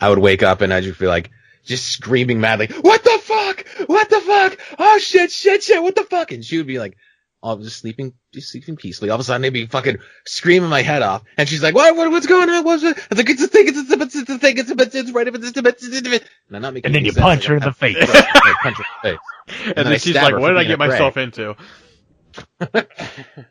I 0.00 0.08
would 0.08 0.18
wake 0.18 0.42
up 0.42 0.60
and 0.60 0.74
I'd 0.74 0.82
just 0.82 0.98
be 0.98 1.06
like, 1.06 1.30
just 1.64 1.86
screaming 1.86 2.40
madly, 2.40 2.66
what 2.80 3.04
the 3.04 3.18
fuck? 3.22 3.64
What 3.86 4.10
the 4.10 4.20
fuck? 4.20 4.58
Oh 4.80 4.98
shit, 4.98 5.30
shit, 5.30 5.62
shit, 5.62 5.80
what 5.80 5.94
the 5.94 6.02
fuck? 6.02 6.32
And 6.32 6.44
she 6.44 6.56
would 6.58 6.66
be 6.66 6.80
like, 6.80 6.96
oh, 7.42 7.56
just 7.58 7.78
sleeping, 7.80 8.12
just 8.32 8.50
sleeping 8.50 8.76
peacefully. 8.76 9.10
All 9.10 9.16
of 9.16 9.20
a 9.20 9.24
sudden 9.24 9.42
they'd 9.42 9.50
be 9.50 9.66
fucking 9.66 9.98
screaming 10.24 10.70
my 10.70 10.82
head 10.82 11.02
off. 11.02 11.24
And 11.36 11.48
she's 11.48 11.62
like, 11.62 11.74
what, 11.74 11.96
what, 11.96 12.10
what's 12.10 12.26
going 12.26 12.48
on? 12.48 12.64
What's 12.64 12.82
it? 12.82 12.96
I 12.98 13.02
was 13.10 13.18
like, 13.18 13.30
it's 13.30 13.42
a 13.42 13.48
thing, 13.48 13.68
it's 13.68 13.78
a, 13.78 13.80
it's 14.02 14.14
a, 14.14 14.18
it's 14.20 14.30
a 14.30 14.38
thing, 14.38 14.58
it's 14.58 14.70
a, 14.70 14.74
it's 15.00 15.10
right, 15.10 15.26
it's 15.28 15.36
a, 15.36 15.48
it's 15.48 15.56
a, 15.58 15.68
it's 15.68 15.82
a, 16.06 16.14
it's 16.14 16.26
and 16.48 16.56
I'm 16.56 16.62
not 16.62 16.74
making 16.74 16.86
And 16.86 16.94
then 16.94 17.04
you 17.04 17.12
sense. 17.12 17.22
punch 17.22 17.46
her 17.46 17.56
in 17.56 17.62
the 17.62 17.72
face. 17.72 17.96
I 18.00 18.54
punch 18.62 18.76
her 18.78 18.84
in 18.84 19.12
the 19.12 19.18
face. 19.18 19.66
And, 19.66 19.76
then 19.76 19.86
then 19.86 19.98
she's 19.98 20.14
like, 20.14 20.38
what 20.38 20.48
did 20.50 20.58
I 20.58 20.64
get 20.64 20.74
a 20.74 20.76
prey. 20.78 20.88
myself 20.88 21.16
into? 21.16 21.56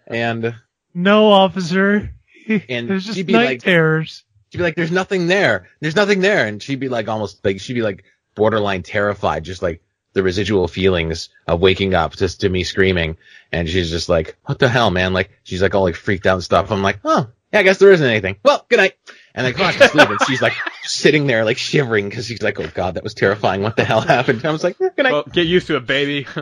And 0.08 0.56
No, 0.94 1.32
officer. 1.32 2.14
And 2.48 2.90
There's 2.90 3.06
just 3.06 3.16
she'd 3.18 3.28
be 3.28 3.34
night 3.34 3.46
like- 3.46 3.62
terrors. 3.64 4.24
she'd 4.50 4.58
be 4.58 4.64
like, 4.64 4.76
"There's 4.76 4.92
nothing 4.92 5.28
there. 5.28 5.70
There's 5.80 5.96
nothing 5.96 6.20
there," 6.22 6.48
and 6.48 6.62
she'd 6.62 6.80
be 6.80 6.90
like, 6.90 7.08
almost 7.08 7.44
like 7.46 7.60
she'd 7.62 7.74
be 7.76 7.82
like 7.84 8.04
borderline 8.36 8.84
terrified, 8.84 9.44
just 9.44 9.62
like 9.62 9.82
the 10.14 10.24
residual 10.24 10.68
feelings 10.68 11.30
of 11.48 11.62
waking 11.62 11.94
up 11.94 12.16
just 12.16 12.42
to 12.42 12.50
me 12.50 12.64
screaming, 12.64 13.18
and 13.52 13.70
she's 13.70 13.90
just 13.90 14.10
like, 14.10 14.38
"What 14.46 14.60
the 14.60 14.70
hell, 14.70 14.92
man?" 14.92 15.14
Like 15.14 15.32
she's 15.44 15.62
like 15.62 15.74
all 15.76 15.84
like 15.84 15.96
freaked 15.96 16.26
out 16.26 16.36
and 16.36 16.44
stuff. 16.44 16.72
I'm 16.72 16.82
like, 16.84 17.00
"Oh, 17.04 17.30
yeah, 17.54 17.60
I 17.60 17.64
guess 17.64 17.78
there 17.78 17.92
isn't 17.92 18.06
anything." 18.06 18.38
Well, 18.44 18.66
good 18.70 18.78
night. 18.78 18.94
And 19.34 19.48
I 19.48 19.52
go 19.52 19.60
back 19.60 19.78
to 19.78 19.88
sleep, 19.88 20.10
and 20.10 20.20
she's 20.28 20.42
like 20.42 20.54
sitting 20.84 21.28
there 21.28 21.46
like 21.46 21.58
shivering 21.58 22.10
because 22.10 22.26
she's 22.26 22.42
like, 22.42 22.60
"Oh 22.60 22.70
God, 22.74 22.96
that 22.96 23.04
was 23.04 23.14
terrifying. 23.14 23.62
What 23.62 23.76
the 23.78 23.86
hell 23.86 24.02
happened?" 24.02 24.46
I 24.46 24.52
was 24.52 24.64
like, 24.64 24.80
eh, 24.82 24.90
"Good 24.96 25.04
night." 25.04 25.12
Well, 25.12 25.24
get 25.24 25.48
used 25.48 25.68
to 25.68 25.78
it, 25.78 25.86
baby. 25.86 26.28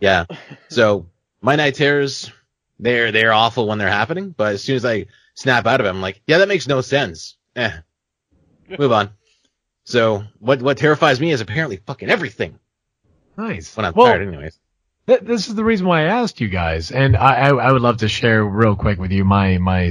Yeah. 0.00 0.24
So 0.68 1.06
my 1.40 1.54
night 1.54 1.76
terrors, 1.76 2.32
they're 2.80 3.12
they're 3.12 3.32
awful 3.32 3.68
when 3.68 3.78
they're 3.78 3.86
happening, 3.88 4.34
but 4.36 4.54
as 4.54 4.64
soon 4.64 4.74
as 4.74 4.84
I 4.84 5.06
snap 5.34 5.64
out 5.64 5.78
of 5.78 5.86
it, 5.86 5.90
I'm 5.90 6.00
like, 6.00 6.20
yeah, 6.26 6.38
that 6.38 6.48
makes 6.48 6.66
no 6.66 6.80
sense. 6.80 7.36
Eh. 7.54 7.70
Move 8.76 8.90
on. 8.90 9.10
So 9.84 10.24
what 10.40 10.60
what 10.60 10.76
terrifies 10.78 11.20
me 11.20 11.30
is 11.30 11.40
apparently 11.40 11.76
fucking 11.76 12.10
everything 12.10 12.58
Nice. 13.36 13.76
when 13.76 13.86
I'm 13.86 13.92
well, 13.94 14.06
tired, 14.06 14.26
anyways. 14.28 14.58
th- 15.06 15.20
this 15.22 15.48
is 15.48 15.54
the 15.54 15.64
reason 15.64 15.86
why 15.86 16.02
I 16.02 16.22
asked 16.22 16.40
you 16.40 16.48
guys, 16.48 16.90
and 16.90 17.16
I, 17.16 17.48
I, 17.48 17.54
I 17.54 17.72
would 17.72 17.82
love 17.82 17.98
to 17.98 18.08
share 18.08 18.44
real 18.44 18.76
quick 18.76 18.98
with 18.98 19.10
you 19.12 19.24
my 19.24 19.58
my 19.58 19.90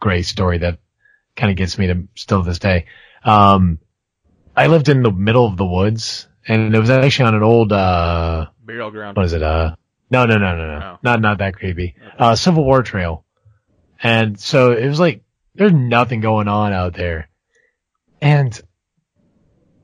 great 0.00 0.22
story 0.26 0.58
that 0.58 0.78
kind 1.36 1.50
of 1.50 1.56
gets 1.56 1.78
me 1.78 1.86
to 1.88 2.08
still 2.14 2.42
this 2.42 2.58
day. 2.58 2.86
Um, 3.24 3.78
I 4.56 4.68
lived 4.68 4.88
in 4.88 5.02
the 5.02 5.10
middle 5.10 5.46
of 5.46 5.56
the 5.56 5.64
woods, 5.66 6.28
and 6.46 6.74
it 6.74 6.78
was 6.78 6.90
actually 6.90 7.26
on 7.26 7.34
an 7.34 7.42
old 7.42 7.72
uh, 7.72 8.46
Burial 8.64 8.90
ground. 8.90 9.16
what 9.16 9.26
is 9.26 9.32
it? 9.32 9.42
Uh, 9.42 9.76
no, 10.10 10.26
no, 10.26 10.38
no, 10.38 10.56
no, 10.56 10.78
no, 10.78 10.84
Oh. 10.94 10.98
not 11.02 11.20
not 11.20 11.38
that 11.38 11.54
creepy. 11.56 11.96
Uh, 12.18 12.34
Civil 12.36 12.64
War 12.64 12.82
trail, 12.82 13.24
and 14.02 14.38
so 14.38 14.72
it 14.72 14.86
was 14.86 15.00
like 15.00 15.22
there's 15.54 15.72
nothing 15.72 16.20
going 16.20 16.48
on 16.48 16.72
out 16.72 16.94
there, 16.94 17.28
and 18.20 18.58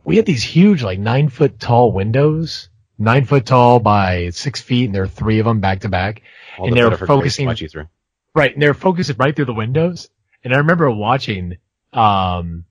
we 0.05 0.17
had 0.17 0.27
these 0.27 0.43
huge, 0.43 0.83
like 0.83 0.99
nine 0.99 1.29
foot 1.29 1.59
tall 1.61 1.93
windows, 1.93 2.69
nine 2.99 3.25
foot 3.25 3.47
tall 3.47 3.81
by 3.81 4.31
six 4.31 4.61
feet, 4.61 4.87
and 4.87 4.95
there 4.95 5.03
are 5.05 5.09
three 5.09 5.39
of 5.39 5.47
them 5.47 5.61
back 5.61 5.81
to 5.81 5.89
back. 5.89 6.23
All 6.59 6.67
and 6.67 6.73
the 6.73 6.81
they 6.81 6.85
were 6.85 6.91
for 6.97 6.97
Grace 6.97 7.07
to 7.07 7.07
focusing- 7.07 7.47
watch 7.47 7.61
you 7.61 7.69
through. 7.69 7.87
Right, 8.35 8.53
and 8.53 8.63
they 8.63 8.69
were 8.69 8.75
focusing 8.75 9.17
right 9.19 9.35
through 9.35 9.47
the 9.47 9.55
windows. 9.55 10.09
And 10.45 10.55
I 10.55 10.59
remember 10.59 10.91
watching 10.91 11.57
um 11.93 12.65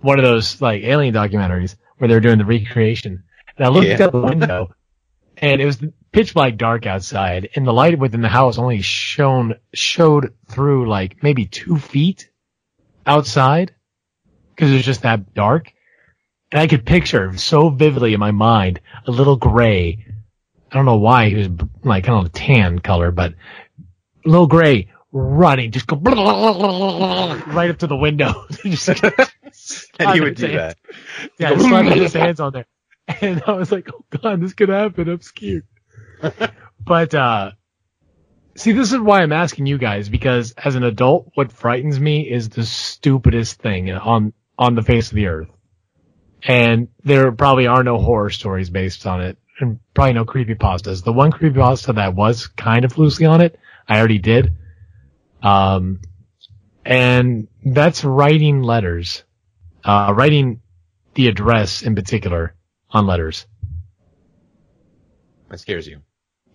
one 0.00 0.18
of 0.18 0.24
those 0.24 0.60
like 0.60 0.82
alien 0.84 1.14
documentaries 1.14 1.76
where 1.96 2.08
they 2.08 2.14
were 2.14 2.20
doing 2.20 2.38
the 2.38 2.44
recreation. 2.44 3.24
And 3.56 3.66
I 3.66 3.70
looked 3.70 3.86
Yeah. 3.86 4.04
out 4.04 4.12
the 4.12 4.20
window, 4.20 4.74
and 5.38 5.60
it 5.60 5.64
was 5.64 5.82
pitch 6.12 6.34
black 6.34 6.56
dark 6.56 6.86
outside, 6.86 7.48
and 7.56 7.66
the 7.66 7.72
light 7.72 7.98
within 7.98 8.20
the 8.20 8.28
house 8.28 8.58
only 8.58 8.82
shone 8.82 9.54
showed 9.72 10.34
through 10.48 10.88
like 10.88 11.22
maybe 11.22 11.46
two 11.46 11.78
feet 11.78 12.28
outside 13.06 13.74
because 14.54 14.70
it 14.70 14.74
was 14.74 14.84
just 14.84 15.02
that 15.02 15.32
dark. 15.34 15.72
And 16.54 16.62
I 16.62 16.68
could 16.68 16.86
picture 16.86 17.36
so 17.36 17.68
vividly 17.68 18.14
in 18.14 18.20
my 18.20 18.30
mind 18.30 18.80
a 19.08 19.10
little 19.10 19.36
gray. 19.36 20.06
I 20.70 20.76
don't 20.76 20.84
know 20.84 20.98
why 20.98 21.28
he 21.28 21.34
was 21.34 21.48
like 21.82 22.04
kind 22.04 22.20
of 22.20 22.26
a 22.26 22.28
tan 22.28 22.78
color, 22.78 23.10
but 23.10 23.34
little 24.24 24.46
gray 24.46 24.92
running, 25.10 25.72
just 25.72 25.88
go 25.88 25.96
right 25.96 27.70
up 27.70 27.78
to 27.78 27.88
the 27.88 27.96
window. 27.96 28.46
And 29.98 30.10
he 30.10 30.20
would 30.20 30.34
do 30.34 30.46
hands. 30.46 30.74
that. 30.76 30.76
yeah, 31.38 31.56
slapping 31.56 32.02
his 32.02 32.12
hands 32.12 32.38
on 32.40 32.52
there. 32.52 32.66
And 33.20 33.42
I 33.46 33.52
was 33.52 33.72
like, 33.72 33.88
oh 33.92 34.04
god, 34.10 34.40
this 34.40 34.52
could 34.52 34.68
happen. 34.68 35.08
I'm 35.08 35.22
scared. 35.22 35.64
but, 36.80 37.14
uh, 37.14 37.52
see, 38.56 38.72
this 38.72 38.92
is 38.92 38.98
why 38.98 39.22
I'm 39.22 39.32
asking 39.32 39.66
you 39.66 39.78
guys, 39.78 40.08
because 40.08 40.52
as 40.52 40.74
an 40.74 40.82
adult, 40.82 41.30
what 41.34 41.52
frightens 41.52 41.98
me 41.98 42.28
is 42.28 42.48
the 42.48 42.64
stupidest 42.64 43.60
thing 43.60 43.90
on, 43.90 44.32
on 44.58 44.74
the 44.74 44.82
face 44.82 45.10
of 45.10 45.16
the 45.16 45.26
earth. 45.26 45.53
And 46.46 46.88
there 47.02 47.32
probably 47.32 47.66
are 47.66 47.82
no 47.82 47.98
horror 47.98 48.30
stories 48.30 48.68
based 48.68 49.06
on 49.06 49.22
it, 49.22 49.38
and 49.60 49.80
probably 49.94 50.12
no 50.12 50.24
creepypastas. 50.24 51.02
The 51.02 51.12
one 51.12 51.32
creepypasta 51.32 51.94
that 51.94 52.14
was 52.14 52.48
kind 52.48 52.84
of 52.84 52.98
loosely 52.98 53.26
on 53.26 53.40
it, 53.40 53.58
I 53.88 53.98
already 53.98 54.18
did. 54.18 54.52
Um, 55.42 56.00
and 56.84 57.48
that's 57.64 58.04
writing 58.04 58.62
letters, 58.62 59.24
uh, 59.84 60.12
writing 60.14 60.60
the 61.14 61.28
address 61.28 61.82
in 61.82 61.94
particular 61.94 62.54
on 62.90 63.06
letters. 63.06 63.46
That 65.48 65.60
scares 65.60 65.86
you. 65.86 66.00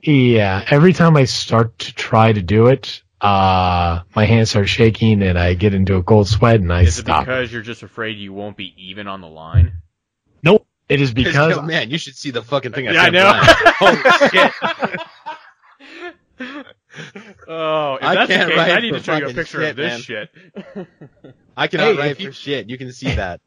Yeah, 0.02 0.64
every 0.70 0.94
time 0.94 1.18
I 1.18 1.26
start 1.26 1.78
to 1.80 1.94
try 1.94 2.32
to 2.32 2.42
do 2.42 2.68
it, 2.68 3.02
uh, 3.22 4.02
my 4.16 4.26
hands 4.26 4.50
start 4.52 4.70
shaking 4.70 5.22
and 5.24 5.38
I 5.38 5.54
get 5.54 5.74
into 5.74 5.96
a 5.96 6.04
cold 6.04 6.28
sweat 6.28 6.60
and 6.62 6.72
I 6.72 6.86
stop. 6.86 6.88
Is 6.88 7.00
it 7.00 7.02
stop. 7.02 7.26
because 7.26 7.52
you're 7.52 7.62
just 7.62 7.84
afraid 7.84 8.18
you 8.18 8.32
won't 8.34 8.56
be 8.58 8.74
even 8.78 9.08
on 9.08 9.22
the 9.22 9.28
line? 9.28 9.74
nope. 10.44 10.66
It 10.88 11.02
is 11.02 11.14
because 11.24 11.58
oh, 11.58 11.62
man, 11.62 11.90
you 11.92 11.98
should 12.00 12.16
see 12.16 12.32
the 12.32 12.42
fucking 12.42 12.72
thing. 12.72 12.88
I 12.88 12.92
Yeah, 12.94 13.04
I 13.04 13.10
know. 13.10 13.32
Brian. 13.78 14.02
Holy 14.20 14.30
shit! 14.30 15.02
Oh, 17.48 17.96
if 17.96 18.04
I 18.04 18.16
that's 18.16 18.32
can't 18.32 18.50
the 18.50 18.56
case, 18.56 18.58
write 18.58 18.72
I 18.72 18.80
need 18.80 18.92
for 18.94 18.98
to 18.98 19.04
show 19.04 19.18
you 19.18 19.26
a 19.30 19.34
picture 19.34 19.60
shit, 19.62 19.70
of 19.72 19.76
this 19.76 19.92
man. 19.92 20.02
shit. 20.02 20.30
I 21.56 21.68
cannot 21.68 21.94
Hey, 21.94 21.98
write 21.98 22.20
you- 22.20 22.28
for 22.28 22.32
shit. 22.34 22.70
You 22.70 22.78
can 22.78 22.92
see 22.92 23.12
that. 23.14 23.42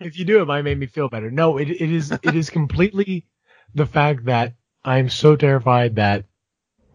if 0.00 0.18
you 0.18 0.24
do, 0.24 0.40
it 0.40 0.46
might 0.46 0.62
make 0.62 0.78
me 0.78 0.86
feel 0.86 1.08
better. 1.08 1.30
No, 1.30 1.58
it, 1.58 1.68
it 1.68 1.92
is 1.92 2.10
it 2.12 2.34
is 2.34 2.50
completely 2.50 3.26
the 3.74 3.86
fact 3.86 4.24
that 4.26 4.54
I'm 4.84 5.08
so 5.10 5.36
terrified 5.36 5.96
that 5.96 6.24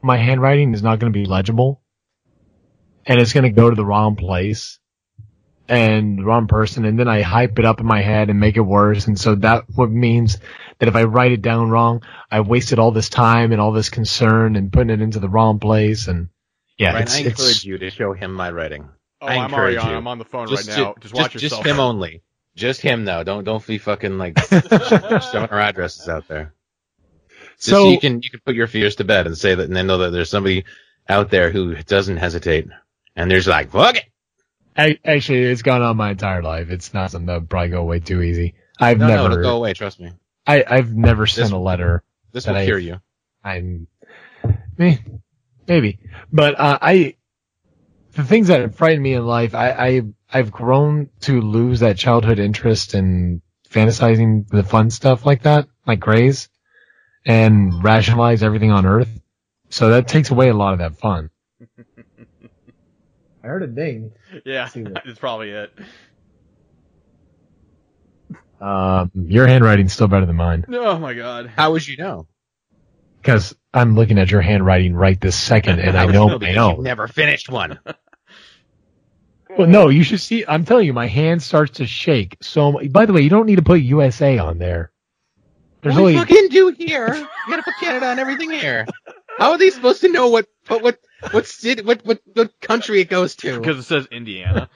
my 0.01 0.17
handwriting 0.17 0.73
is 0.73 0.81
not 0.81 0.99
going 0.99 1.11
to 1.13 1.17
be 1.19 1.25
legible, 1.25 1.80
and 3.05 3.19
it's 3.19 3.33
going 3.33 3.43
to 3.43 3.49
go 3.49 3.69
to 3.69 3.75
the 3.75 3.85
wrong 3.85 4.15
place 4.15 4.79
and 5.67 6.19
the 6.19 6.23
wrong 6.23 6.47
person, 6.47 6.85
and 6.85 6.99
then 6.99 7.07
I 7.07 7.21
hype 7.21 7.57
it 7.57 7.65
up 7.65 7.79
in 7.79 7.85
my 7.85 8.01
head 8.01 8.29
and 8.29 8.39
make 8.39 8.57
it 8.57 8.61
worse, 8.61 9.07
and 9.07 9.19
so 9.19 9.35
that 9.35 9.65
what 9.73 9.89
means 9.89 10.37
that 10.79 10.89
if 10.89 10.95
I 10.95 11.03
write 11.03 11.31
it 11.31 11.41
down 11.41 11.69
wrong, 11.69 12.01
I 12.29 12.41
wasted 12.41 12.77
all 12.77 12.91
this 12.91 13.09
time 13.09 13.51
and 13.51 13.61
all 13.61 13.71
this 13.71 13.89
concern 13.89 14.55
and 14.55 14.71
putting 14.73 14.89
it 14.89 15.01
into 15.01 15.19
the 15.19 15.29
wrong 15.29 15.59
place, 15.59 16.07
and 16.07 16.29
yeah, 16.77 16.91
Ryan, 16.93 17.03
it's, 17.03 17.15
I 17.15 17.19
it's 17.19 17.39
encourage 17.39 17.63
you 17.63 17.77
to 17.77 17.89
show 17.89 18.13
him 18.13 18.33
my 18.33 18.51
writing. 18.51 18.89
Oh, 19.21 19.27
I 19.27 19.35
I'm 19.35 19.53
already 19.53 19.75
encourage 19.75 19.77
on. 19.77 19.89
you. 19.91 19.95
I'm 19.97 20.07
on 20.07 20.17
the 20.17 20.25
phone 20.25 20.47
Just, 20.47 20.67
right 20.67 20.77
now. 20.77 20.95
Just, 20.99 21.13
watch 21.13 21.31
just, 21.33 21.43
yourself. 21.43 21.63
just 21.63 21.73
him 21.73 21.79
only. 21.79 22.23
Just 22.55 22.81
him 22.81 23.05
though. 23.05 23.23
Don't 23.23 23.43
don't 23.45 23.65
be 23.65 23.77
fucking 23.77 24.17
like 24.17 24.37
showing 24.49 25.49
our 25.49 25.59
addresses 25.59 26.09
out 26.09 26.27
there. 26.27 26.53
Just 27.57 27.65
so, 27.65 27.71
so 27.71 27.91
you 27.91 27.99
can 27.99 28.21
you 28.21 28.29
can 28.29 28.41
put 28.45 28.55
your 28.55 28.67
fears 28.67 28.95
to 28.97 29.03
bed 29.05 29.27
and 29.27 29.37
say 29.37 29.55
that 29.55 29.63
and 29.63 29.75
then 29.75 29.87
know 29.87 29.99
that 29.99 30.11
there's 30.11 30.29
somebody 30.29 30.65
out 31.07 31.29
there 31.29 31.51
who 31.51 31.75
doesn't 31.75 32.17
hesitate 32.17 32.67
and 33.15 33.29
there's 33.29 33.47
like 33.47 33.71
fuck 33.71 33.95
it. 33.97 34.05
I, 34.77 34.97
actually, 35.03 35.43
it's 35.43 35.63
gone 35.63 35.81
on 35.81 35.97
my 35.97 36.11
entire 36.11 36.41
life. 36.41 36.69
It's 36.69 36.93
not 36.93 37.11
something 37.11 37.25
that 37.27 37.49
probably 37.49 37.69
go 37.69 37.81
away 37.81 37.99
too 37.99 38.21
easy. 38.21 38.53
I've 38.79 38.97
No, 38.99 39.07
no, 39.07 39.13
never, 39.27 39.39
it'll 39.41 39.51
go 39.51 39.57
away. 39.57 39.73
Trust 39.73 39.99
me. 39.99 40.11
I, 40.47 40.63
I've 40.65 40.95
never 40.95 41.27
sent 41.27 41.51
a 41.51 41.57
letter. 41.57 42.03
This 42.31 42.47
will 42.47 42.55
I- 42.55 42.65
cure 42.65 42.79
you. 42.79 43.01
I'm, 43.43 43.87
me, 44.77 44.99
maybe, 45.67 45.99
but 46.31 46.59
uh, 46.59 46.77
I, 46.81 47.15
the 48.13 48.23
things 48.23 48.47
that 48.47 48.75
frighten 48.75 49.01
me 49.01 49.13
in 49.13 49.25
life, 49.25 49.55
I, 49.55 49.71
I, 49.71 50.01
I've 50.31 50.51
grown 50.51 51.09
to 51.21 51.41
lose 51.41 51.79
that 51.81 51.97
childhood 51.97 52.39
interest 52.39 52.93
in 52.93 53.41
fantasizing 53.69 54.47
the 54.47 54.63
fun 54.63 54.89
stuff 54.89 55.25
like 55.25 55.43
that, 55.43 55.67
like 55.87 56.01
craze, 56.01 56.49
and 57.25 57.83
rationalize 57.83 58.43
everything 58.43 58.71
on 58.71 58.85
Earth. 58.85 59.09
So 59.69 59.89
that 59.89 60.07
takes 60.07 60.29
away 60.29 60.49
a 60.49 60.53
lot 60.53 60.73
of 60.73 60.79
that 60.79 60.97
fun. 60.99 61.29
I 63.43 63.47
heard 63.47 63.63
a 63.63 63.67
ding. 63.67 64.11
Yeah, 64.45 64.67
See 64.67 64.83
that. 64.83 65.01
that's 65.05 65.19
probably 65.19 65.49
it. 65.49 65.73
Um, 68.59 69.09
your 69.15 69.47
handwriting's 69.47 69.93
still 69.93 70.07
better 70.07 70.25
than 70.27 70.35
mine. 70.35 70.65
Oh 70.69 70.99
my 70.99 71.13
god. 71.15 71.47
How 71.47 71.71
would 71.71 71.87
you 71.87 71.97
know? 71.97 72.27
Because 73.19 73.55
I'm 73.73 73.95
looking 73.95 74.19
at 74.19 74.29
your 74.29 74.41
handwriting 74.41 74.93
right 74.93 75.19
this 75.19 75.39
second, 75.39 75.79
and 75.79 75.97
I 75.97 76.05
know, 76.11 76.29
you 76.39 76.47
I 76.47 76.51
know. 76.53 76.71
You've 76.71 76.79
never 76.81 77.07
finished 77.07 77.49
one. 77.49 77.79
Well, 79.57 79.67
no, 79.67 79.89
you 79.89 80.03
should 80.03 80.21
see. 80.21 80.45
I'm 80.47 80.63
telling 80.63 80.85
you, 80.85 80.93
my 80.93 81.07
hand 81.07 81.43
starts 81.43 81.79
to 81.79 81.85
shake. 81.85 82.37
So, 82.41 82.79
by 82.89 83.05
the 83.05 83.11
way, 83.11 83.19
you 83.19 83.29
don't 83.29 83.45
need 83.45 83.57
to 83.57 83.61
put 83.61 83.81
USA 83.81 84.37
on 84.37 84.59
there. 84.59 84.93
There's 85.81 85.95
what 85.95 86.01
only 86.01 86.13
we 86.13 86.19
fucking 86.19 86.47
do 86.47 86.69
here? 86.77 87.13
You 87.15 87.27
gotta 87.49 87.63
put 87.63 87.73
Canada 87.81 88.05
on 88.05 88.17
everything 88.17 88.49
here. 88.49 88.85
How 89.37 89.51
are 89.51 89.57
they 89.57 89.69
supposed 89.69 89.99
to 90.01 90.07
know 90.09 90.29
what 90.29 90.45
what 90.69 90.83
what 90.83 90.99
what 91.31 91.45
city 91.47 91.81
what 91.83 92.03
what, 92.05 92.19
what 92.33 92.59
country 92.59 93.01
it 93.01 93.09
goes 93.09 93.35
to? 93.37 93.59
Because 93.59 93.77
it 93.79 93.83
says 93.83 94.07
Indiana. 94.11 94.69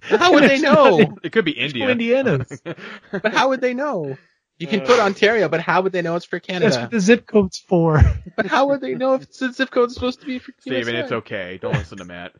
How 0.00 0.32
would 0.32 0.44
they 0.44 0.60
know? 0.60 1.16
It 1.22 1.32
could 1.32 1.44
be 1.44 1.52
India. 1.52 1.88
Indiana's. 1.88 2.62
But 3.10 3.34
how 3.34 3.48
would 3.50 3.60
they 3.60 3.74
know? 3.74 4.16
You 4.58 4.66
can 4.66 4.80
put 4.80 4.98
uh. 4.98 5.02
Ontario, 5.04 5.48
but 5.48 5.60
how 5.60 5.82
would 5.82 5.92
they 5.92 6.02
know 6.02 6.16
it's 6.16 6.24
for 6.24 6.40
Canada? 6.40 6.64
That's 6.66 6.76
Canada? 6.76 6.86
what 6.86 6.90
the 6.92 7.00
zip 7.00 7.26
code's 7.26 7.58
for. 7.58 8.00
But 8.36 8.46
how 8.46 8.68
would 8.68 8.80
they 8.80 8.94
know 8.94 9.14
if 9.14 9.30
the 9.32 9.52
zip 9.52 9.70
code 9.70 9.88
is 9.88 9.94
supposed 9.94 10.20
to 10.20 10.26
be 10.26 10.38
for 10.38 10.52
Canada? 10.64 10.84
Steven, 10.84 11.00
it's 11.00 11.12
okay. 11.12 11.58
Don't 11.60 11.74
listen 11.74 11.98
to 11.98 12.04
Matt. 12.04 12.32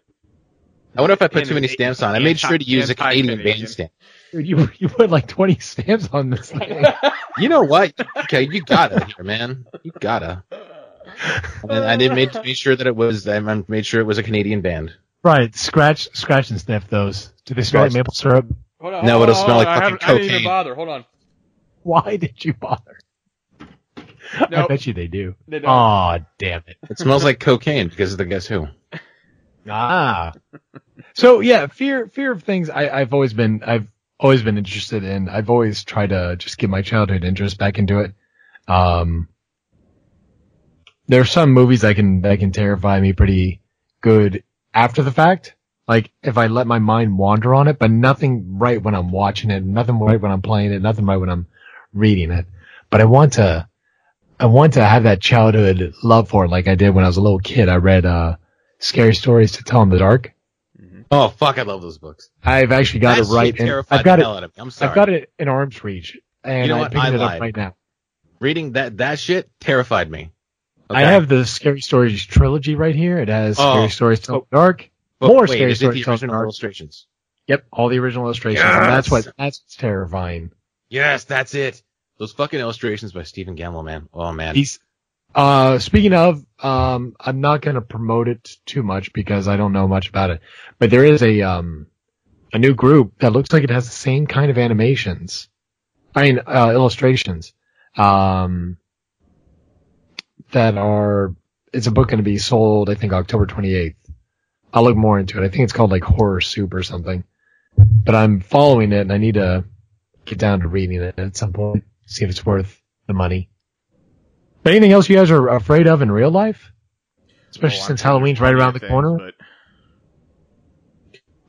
I 0.97 1.01
wonder 1.01 1.13
if 1.13 1.23
I 1.23 1.29
put 1.29 1.39
And 1.39 1.49
too 1.49 1.55
many 1.55 1.67
it- 1.67 1.71
stamps 1.73 2.03
on. 2.03 2.15
I 2.15 2.19
made 2.19 2.39
sure 2.39 2.57
to 2.57 2.65
use 2.65 2.91
a 2.91 2.95
Canadian 2.95 3.31
anti-Canadian. 3.31 3.59
band 3.61 3.69
stamp. 3.69 3.93
Dude, 4.33 4.47
you 4.47 4.69
you 4.79 4.89
put 4.89 5.11
like 5.11 5.27
20 5.29 5.59
stamps 5.59 6.09
on 6.12 6.31
this 6.31 6.51
thing. 6.51 6.85
You 7.38 7.49
know 7.49 7.62
what? 7.62 7.95
Okay, 8.25 8.49
you 8.51 8.62
gotta 8.62 9.05
here, 9.05 9.25
man. 9.25 9.64
You 9.85 9.92
gotta. 10.01 10.42
And 11.68 11.85
I 11.85 11.97
did 11.97 12.12
make 12.14 12.35
made 12.44 12.57
sure 12.57 12.75
that 12.77 12.87
it 12.87 12.94
was. 12.97 13.27
I 13.29 13.38
made 13.68 13.87
sure 13.87 14.01
it 14.01 14.05
was 14.07 14.18
a 14.18 14.23
Canadian 14.23 14.61
band. 14.61 14.94
right, 15.23 15.55
scratch, 15.57 16.09
scratch 16.14 16.51
and 16.51 16.61
sniff 16.61 16.88
those. 16.88 17.33
Do 17.44 17.55
they 17.55 17.62
smell 17.62 17.85
like 17.85 17.92
maple 17.92 18.12
syrup? 18.14 18.47
Hold 18.81 18.94
on, 18.94 19.05
No, 19.07 19.18
hold 19.18 19.29
it'll 19.31 19.40
on, 19.40 19.44
smell 19.44 19.57
hold 19.57 19.66
like 19.66 19.68
on. 19.68 19.83
I 19.83 19.90
fucking 19.90 19.99
haven't- 20.01 20.05
I 20.05 20.12
didn't 20.12 20.25
even 20.25 20.31
cocaine. 20.37 20.44
bother. 20.44 20.75
Hold 20.75 20.88
on. 20.88 21.05
Why 21.83 22.16
did 22.16 22.44
you 22.44 22.55
bother? 22.55 22.99
I 24.40 24.66
bet 24.66 24.87
you 24.87 24.92
they 24.92 25.07
do. 25.07 25.35
They 25.49 25.59
don't. 25.61 25.71
Aw, 25.71 26.18
damn 26.38 26.62
it. 26.66 26.77
It 26.90 26.99
smells 26.99 27.25
like 27.25 27.40
cocaine 27.40 27.88
because 27.88 28.12
of 28.12 28.18
the 28.18 28.25
Guess 28.27 28.47
Who. 28.47 28.66
Ah. 29.71 30.33
So 31.14 31.40
yeah, 31.40 31.66
fear 31.66 32.07
fear 32.09 32.33
of 32.33 32.42
things 32.42 32.71
I, 32.71 32.88
I've 32.88 33.12
always 33.12 33.35
been 33.35 33.62
I've 33.66 33.87
always 34.18 34.42
been 34.42 34.57
interested 34.57 35.05
in. 35.05 35.29
I've 35.29 35.51
always 35.51 35.85
tried 35.85 36.09
to 36.11 36.37
just 36.38 36.57
get 36.57 36.71
my 36.71 36.81
childhood 36.81 37.23
interest 37.23 37.59
back 37.59 37.79
into 37.79 37.99
it. 38.01 38.14
Um 38.66 39.29
there 41.09 41.21
are 41.21 41.27
some 41.27 41.53
movies 41.53 41.81
that 41.83 41.97
can 41.97 42.21
that 42.23 42.38
can 42.38 42.53
terrify 42.53 43.01
me 43.01 43.12
pretty 43.12 43.61
good 44.01 44.42
after 44.75 45.03
the 45.03 45.11
fact. 45.11 45.55
Like 45.87 46.11
if 46.23 46.37
I 46.37 46.47
let 46.49 46.66
my 46.66 46.79
mind 46.79 47.16
wander 47.16 47.55
on 47.55 47.66
it, 47.68 47.79
but 47.79 47.90
nothing 47.90 48.59
right 48.59 48.81
when 48.83 48.94
I'm 48.94 49.11
watching 49.11 49.51
it, 49.51 49.64
nothing 49.64 49.99
right 49.99 50.21
when 50.21 50.31
I'm 50.31 50.42
playing 50.42 50.73
it, 50.73 50.83
nothing 50.83 51.07
right 51.07 51.16
when 51.16 51.31
I'm 51.31 51.47
reading 51.94 52.31
it. 52.31 52.47
But 52.90 53.01
I 53.01 53.05
want 53.07 53.35
to 53.35 53.66
I 54.38 54.47
want 54.47 54.75
to 54.75 54.85
have 54.85 55.05
that 55.05 55.21
childhood 55.21 55.94
love 56.03 56.29
for 56.29 56.44
it 56.44 56.49
like 56.51 56.68
I 56.68 56.75
did 56.75 56.90
when 56.90 57.05
I 57.05 57.09
was 57.09 57.16
a 57.16 57.23
little 57.23 57.38
kid. 57.40 57.68
I 57.68 57.77
read 57.77 58.05
uh 58.07 58.37
Scary 58.79 59.14
Stories 59.14 59.53
to 59.53 59.64
Tell 59.64 59.83
in 59.83 59.88
the 59.88 59.99
Dark. 59.99 60.33
Oh 61.11 61.29
fuck! 61.29 61.59
I 61.59 61.62
love 61.62 61.81
those 61.81 61.97
books. 61.97 62.29
I've 62.44 62.71
actually 62.71 63.01
got 63.01 63.16
That 63.16 63.31
it 63.31 63.35
right. 63.35 63.57
in- 63.59 63.83
I've 63.90 64.05
got 64.05 64.18
it. 64.18 64.27
out 64.27 64.44
of 64.44 64.51
me. 64.55 64.61
I'm 64.61 64.71
sorry. 64.71 64.90
I've 64.90 64.94
got 64.94 65.09
it 65.09 65.33
in 65.38 65.49
arm's 65.49 65.83
reach, 65.83 66.18
and 66.44 66.66
You 66.66 66.75
know 66.75 66.83
I'm 66.85 66.90
picking 66.90 67.14
it 67.14 67.21
up 67.23 67.40
right 67.40 67.57
now. 67.57 67.77
Reading 68.40 68.73
that 68.73 68.99
that 68.99 69.18
shit 69.18 69.51
terrified 69.59 70.11
me. 70.11 70.33
I 70.90 71.03
have 71.03 71.29
the 71.29 71.44
Scary 71.44 71.81
Stories 71.81 72.24
trilogy 72.24 72.74
right 72.74 72.94
here. 72.94 73.18
It 73.18 73.29
has 73.29 73.57
Oh. 73.59 73.72
Scary 73.74 73.88
Stories 73.90 74.20
to 74.20 74.35
in 74.35 74.40
the 74.40 74.57
Dark. 74.57 74.90
More 75.20 75.42
wait, 75.42 75.51
Scary 75.51 75.74
Stories 75.74 76.05
to 76.05 76.11
original 76.11 76.35
Dark. 76.35 76.44
illustrations? 76.44 77.07
Yep, 77.46 77.64
all 77.72 77.88
the 77.88 77.98
original 77.98 78.24
illustrations. 78.24 78.64
And 78.64 78.85
that's 78.85 79.11
Yes! 79.11 79.27
what 79.27 79.35
that's 79.37 79.61
terrifying. 79.77 80.51
Yes, 80.88 81.24
that's 81.24 81.55
it. 81.55 81.83
Those 82.18 82.33
fucking 82.33 82.59
illustrations 82.61 83.12
by 83.12 83.22
Stephen 83.22 83.57
Gammell, 83.57 83.85
man. 83.85 84.09
Oh 84.12 84.33
man. 84.33 84.55
He's 84.55 84.79
uh 85.35 85.79
speaking 85.79 86.14
of 86.14 86.44
um 86.61 87.14
I'm 87.20 87.40
not 87.40 87.61
gonna 87.62 87.81
promote 87.83 88.29
it 88.29 88.57
too 88.66 88.83
much 88.83 89.12
because 89.12 89.46
I 89.48 89.57
don't 89.57 89.72
know 89.72 89.87
much 89.88 90.09
about 90.09 90.31
it. 90.31 90.40
But 90.79 90.90
there 90.90 91.05
is 91.05 91.22
a 91.22 91.42
um 91.42 91.87
a 92.53 92.59
new 92.59 92.74
group 92.74 93.18
that 93.20 93.33
looks 93.33 93.53
like 93.53 93.62
it 93.62 93.70
has 93.70 93.85
the 93.87 93.92
same 93.92 94.27
kind 94.27 94.51
of 94.51 94.59
animations. 94.59 95.48
I 96.14 96.22
mean 96.22 96.40
uh 96.46 96.70
illustrations. 96.72 97.53
Um 97.96 98.79
that 100.53 100.77
are 100.79 101.35
it's 101.73 101.87
a 101.87 101.91
book 101.91 102.09
gonna 102.09 102.23
be 102.23 102.39
sold 102.39 102.91
I 102.91 102.95
think 102.95 103.13
October 103.13 103.47
twenty 103.47 103.75
eighth. 103.75 103.97
I'll 104.73 104.85
look 104.85 104.97
more 104.97 105.19
into 105.19 105.43
it. 105.43 105.45
I 105.47 105.49
think 105.49 105.65
it's 105.65 105.73
called 105.73 105.91
like 105.91 106.03
Horror 106.05 106.41
Soup 106.41 106.73
or 106.75 106.83
something. 106.83 107.25
But 107.77 108.15
I'm 108.15 108.41
following 108.41 108.93
it 108.93 109.01
and 109.01 109.13
I 109.13 109.19
need 109.19 109.35
to 109.35 109.65
get 110.25 110.39
down 110.39 110.61
to 110.61 110.69
reading 110.69 111.01
it 111.03 111.19
at 111.19 111.37
some 111.37 111.53
point, 111.53 111.85
see 112.07 112.25
if 112.25 112.31
it's 112.31 112.45
worth 112.45 112.81
the 113.07 113.15
money. 113.15 113.49
But 114.63 114.73
anything 114.73 114.93
else 114.93 115.09
you 115.09 115.17
guys 115.17 115.31
are 115.31 115.49
afraid 115.49 115.87
of 115.87 116.03
in 116.03 116.11
real 116.11 116.31
life? 116.31 116.71
Especially 117.51 117.81
Oh, 117.83 117.87
since 117.87 118.03
Halloween's 118.03 118.41
right 118.41 118.53
around 118.53 118.75
the 118.75 118.81
plenty 118.81 118.95
of 118.95 119.03
corner. 119.03 119.19
things, 119.19 119.35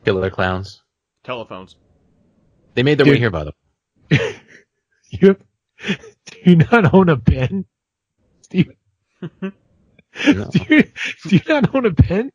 Killer 0.05 0.29
clowns. 0.29 0.81
Telephones. 1.23 1.75
They 2.75 2.83
made 2.83 2.97
their 2.97 3.05
Dude. 3.05 3.15
way 3.15 3.19
here, 3.19 3.31
by 3.31 3.43
the 3.45 3.53
way. 4.11 4.35
You 5.11 5.35
do 5.87 6.37
you 6.45 6.55
not 6.57 6.93
own 6.93 7.09
a 7.09 7.17
pen? 7.17 7.65
Steve, 8.43 8.69
No. 10.25 10.49
do 10.49 10.59
you, 10.69 10.83
do 11.27 11.35
you 11.35 11.41
not 11.47 11.73
own 11.75 11.85
a 11.85 11.93
pen? 11.93 12.31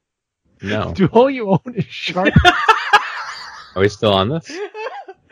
no. 0.62 0.92
Do 0.94 1.06
all 1.06 1.28
you 1.28 1.50
own 1.50 1.74
is 1.74 1.84
sharp? 1.84 2.32
Are 3.74 3.82
we 3.82 3.88
still 3.88 4.12
on 4.14 4.28
this? 4.28 4.48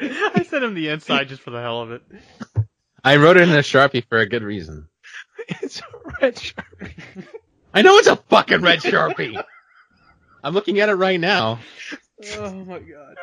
I 0.01 0.43
sent 0.43 0.65
him 0.65 0.75
the 0.75 0.89
inside 0.89 1.29
just 1.29 1.41
for 1.41 1.51
the 1.51 1.61
hell 1.61 1.83
of 1.83 1.93
it. 1.93 2.03
I 3.05 3.17
wrote 3.17 3.37
it 3.37 3.45
in 3.49 3.55
a 3.55 3.59
sharpie 3.59 4.05
for 4.09 4.19
a 4.19 4.29
good 4.29 4.43
reason. 4.43 4.89
it's 5.49 5.81
a 5.81 5.85
red 6.21 6.35
sharpie. 6.35 7.27
I 7.73 7.83
know 7.83 7.97
it's 7.99 8.09
a 8.09 8.17
fucking 8.17 8.61
red 8.61 8.81
sharpie. 8.81 9.41
I'm 10.43 10.55
looking 10.55 10.81
at 10.81 10.89
it 10.89 10.95
right 10.95 11.21
now. 11.21 11.61
Oh 12.39 12.53
my 12.53 12.81
god. 12.81 13.17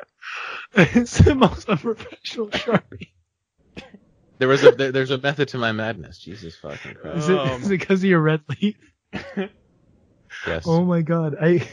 It's 0.95 1.17
the 1.17 1.35
most 1.35 1.67
unprofessional 1.67 2.47
sharpie. 2.49 3.09
There 4.39 4.47
was 4.47 4.63
a 4.63 4.71
there, 4.71 4.91
there's 4.91 5.11
a 5.11 5.17
method 5.17 5.49
to 5.49 5.57
my 5.57 5.71
madness. 5.73 6.17
Jesus 6.17 6.55
fucking 6.55 6.95
Christ. 6.95 7.17
Is 7.19 7.29
it, 7.29 7.37
Um. 7.37 7.61
is 7.61 7.67
it 7.67 7.79
because 7.79 7.99
of 7.99 8.05
your 8.09 8.21
red 8.21 8.41
leaf? 8.49 8.75
Yes. 10.47 10.63
Oh 10.65 10.83
my 10.83 11.01
god, 11.01 11.35
I. 11.41 11.67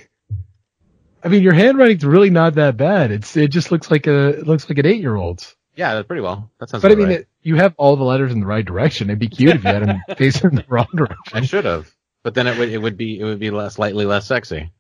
I 1.22 1.29
mean, 1.29 1.42
your 1.42 1.55
handwriting's 1.55 2.05
really 2.05 2.31
not 2.31 2.55
that 2.55 2.76
bad. 2.76 3.11
It's 3.11 3.37
it 3.37 3.48
just 3.48 3.72
looks 3.72 3.90
like 3.90 4.07
a 4.07 4.29
it 4.29 4.46
looks 4.46 4.68
like 4.68 4.79
an 4.79 4.87
eight 4.87 5.00
year 5.00 5.14
old's. 5.16 5.55
Yeah, 5.74 5.94
that's 5.94 6.07
pretty 6.07 6.22
well. 6.22 6.50
That 6.59 6.70
sounds. 6.70 6.83
But 6.83 6.92
I 6.92 6.94
mean, 6.94 7.09
right. 7.09 7.20
it, 7.20 7.29
you 7.42 7.57
have 7.57 7.74
all 7.76 7.96
the 7.96 8.05
letters 8.05 8.33
in 8.33 8.40
the 8.40 8.46
right 8.46 8.64
direction. 8.64 9.11
It'd 9.11 9.18
be 9.18 9.29
cute 9.29 9.57
if 9.57 9.64
you 9.64 9.70
had 9.70 9.87
them 9.87 10.00
facing 10.16 10.50
the 10.50 10.64
wrong 10.68 10.88
direction. 10.94 11.37
I 11.38 11.42
should 11.42 11.64
have, 11.64 11.90
but 12.22 12.35
then 12.35 12.46
it 12.46 12.59
would 12.59 12.70
it 12.70 12.79
would 12.79 12.96
be 12.96 13.18
it 13.20 13.24
would 13.24 13.38
be 13.38 13.50
less 13.50 13.74
slightly 13.74 14.07
less 14.07 14.26
sexy. 14.26 14.72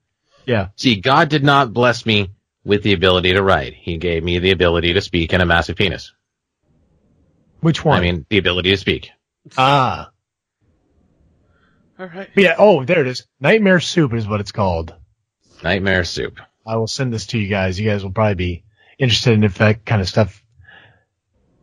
Yeah. 0.46 0.68
See, 0.76 1.00
God 1.00 1.28
did 1.28 1.44
not 1.44 1.72
bless 1.72 2.06
me 2.06 2.30
with 2.64 2.82
the 2.82 2.92
ability 2.94 3.32
to 3.34 3.42
write. 3.42 3.74
He 3.74 3.98
gave 3.98 4.22
me 4.24 4.38
the 4.38 4.52
ability 4.52 4.94
to 4.94 5.00
speak 5.00 5.32
and 5.32 5.42
a 5.42 5.46
massive 5.46 5.76
penis. 5.76 6.12
Which 7.66 7.84
one? 7.84 7.98
I 7.98 8.00
mean, 8.00 8.24
the 8.30 8.38
ability 8.38 8.70
to 8.70 8.76
speak. 8.76 9.10
ah. 9.58 10.10
All 11.98 12.06
right. 12.06 12.28
But 12.32 12.44
yeah. 12.44 12.54
Oh, 12.58 12.84
there 12.84 13.00
it 13.00 13.08
is. 13.08 13.26
Nightmare 13.40 13.80
Soup 13.80 14.14
is 14.14 14.24
what 14.28 14.38
it's 14.38 14.52
called. 14.52 14.94
Nightmare 15.64 16.04
soup. 16.04 16.38
I 16.64 16.76
will 16.76 16.86
send 16.86 17.12
this 17.12 17.26
to 17.28 17.38
you 17.40 17.48
guys. 17.48 17.80
You 17.80 17.90
guys 17.90 18.04
will 18.04 18.12
probably 18.12 18.34
be 18.36 18.64
interested 19.00 19.32
in 19.32 19.42
if 19.42 19.58
that 19.58 19.84
kind 19.84 20.00
of 20.00 20.08
stuff. 20.08 20.44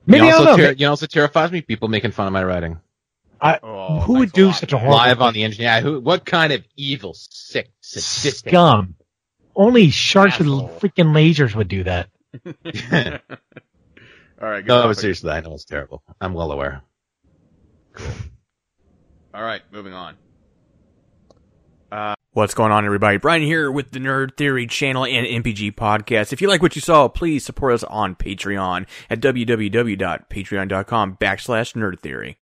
Maybe 0.06 0.26
you 0.26 0.30
I 0.30 0.32
don't 0.32 0.48
also 0.48 0.58
know. 0.62 0.68
ter- 0.68 0.72
you 0.74 0.86
know, 0.88 0.90
also 0.90 1.06
terrifies 1.06 1.54
me. 1.54 1.62
People 1.62 1.88
making 1.88 2.12
fun 2.12 2.28
of 2.28 2.34
my 2.34 2.44
writing 2.44 2.82
I, 3.40 3.60
Oh, 3.64 4.02
who 4.02 4.20
would 4.20 4.34
do 4.34 4.48
lot, 4.48 4.56
such 4.56 4.74
a 4.74 4.78
horrible 4.78 4.98
live 4.98 5.18
thing? 5.20 5.28
on 5.28 5.34
the 5.34 5.44
engineer. 5.44 5.80
Who? 5.80 6.02
What 6.02 6.26
kind 6.26 6.52
of 6.52 6.66
evil, 6.76 7.14
sick, 7.14 7.72
sadistic? 7.80 8.50
scum? 8.50 8.96
Only 9.56 9.90
sharks 9.90 10.42
Asshole. 10.42 10.66
with 10.68 10.82
freaking 10.82 11.14
lasers 11.14 11.56
would 11.56 11.70
do 11.70 11.86
that. 11.86 12.10
All 14.44 14.50
right. 14.50 14.60
Good 14.60 14.68
no, 14.68 14.82
but 14.82 14.88
topic. 14.88 15.00
seriously, 15.00 15.32
I 15.32 15.40
know 15.40 15.54
it's 15.54 15.64
terrible. 15.64 16.04
I'm 16.20 16.34
well 16.34 16.52
aware. 16.52 16.82
All 19.34 19.42
right, 19.42 19.62
moving 19.72 19.94
on. 19.94 20.18
Uh, 21.90 22.16
what's 22.34 22.54
going 22.54 22.74
on, 22.74 22.86
everybody? 22.86 23.16
Brian 23.20 23.42
here 23.42 23.72
with 23.72 23.92
the 23.92 24.00
Nerd 24.00 24.36
Theory 24.36 24.68
channel 24.68 25.06
and 25.06 25.26
MPG 25.26 25.76
podcast. 25.76 26.34
If 26.34 26.42
you 26.42 26.50
like 26.50 26.62
what 26.62 26.76
you 26.76 26.82
saw, 26.82 27.08
please 27.08 27.46
support 27.46 27.74
us 27.74 27.86
on 27.86 28.16
Patreon 28.16 28.86
at 29.10 29.22
www.patreon.com 29.22 31.18
backslash 31.22 31.74
Nerd 31.76 32.02
Theory. 32.02 32.38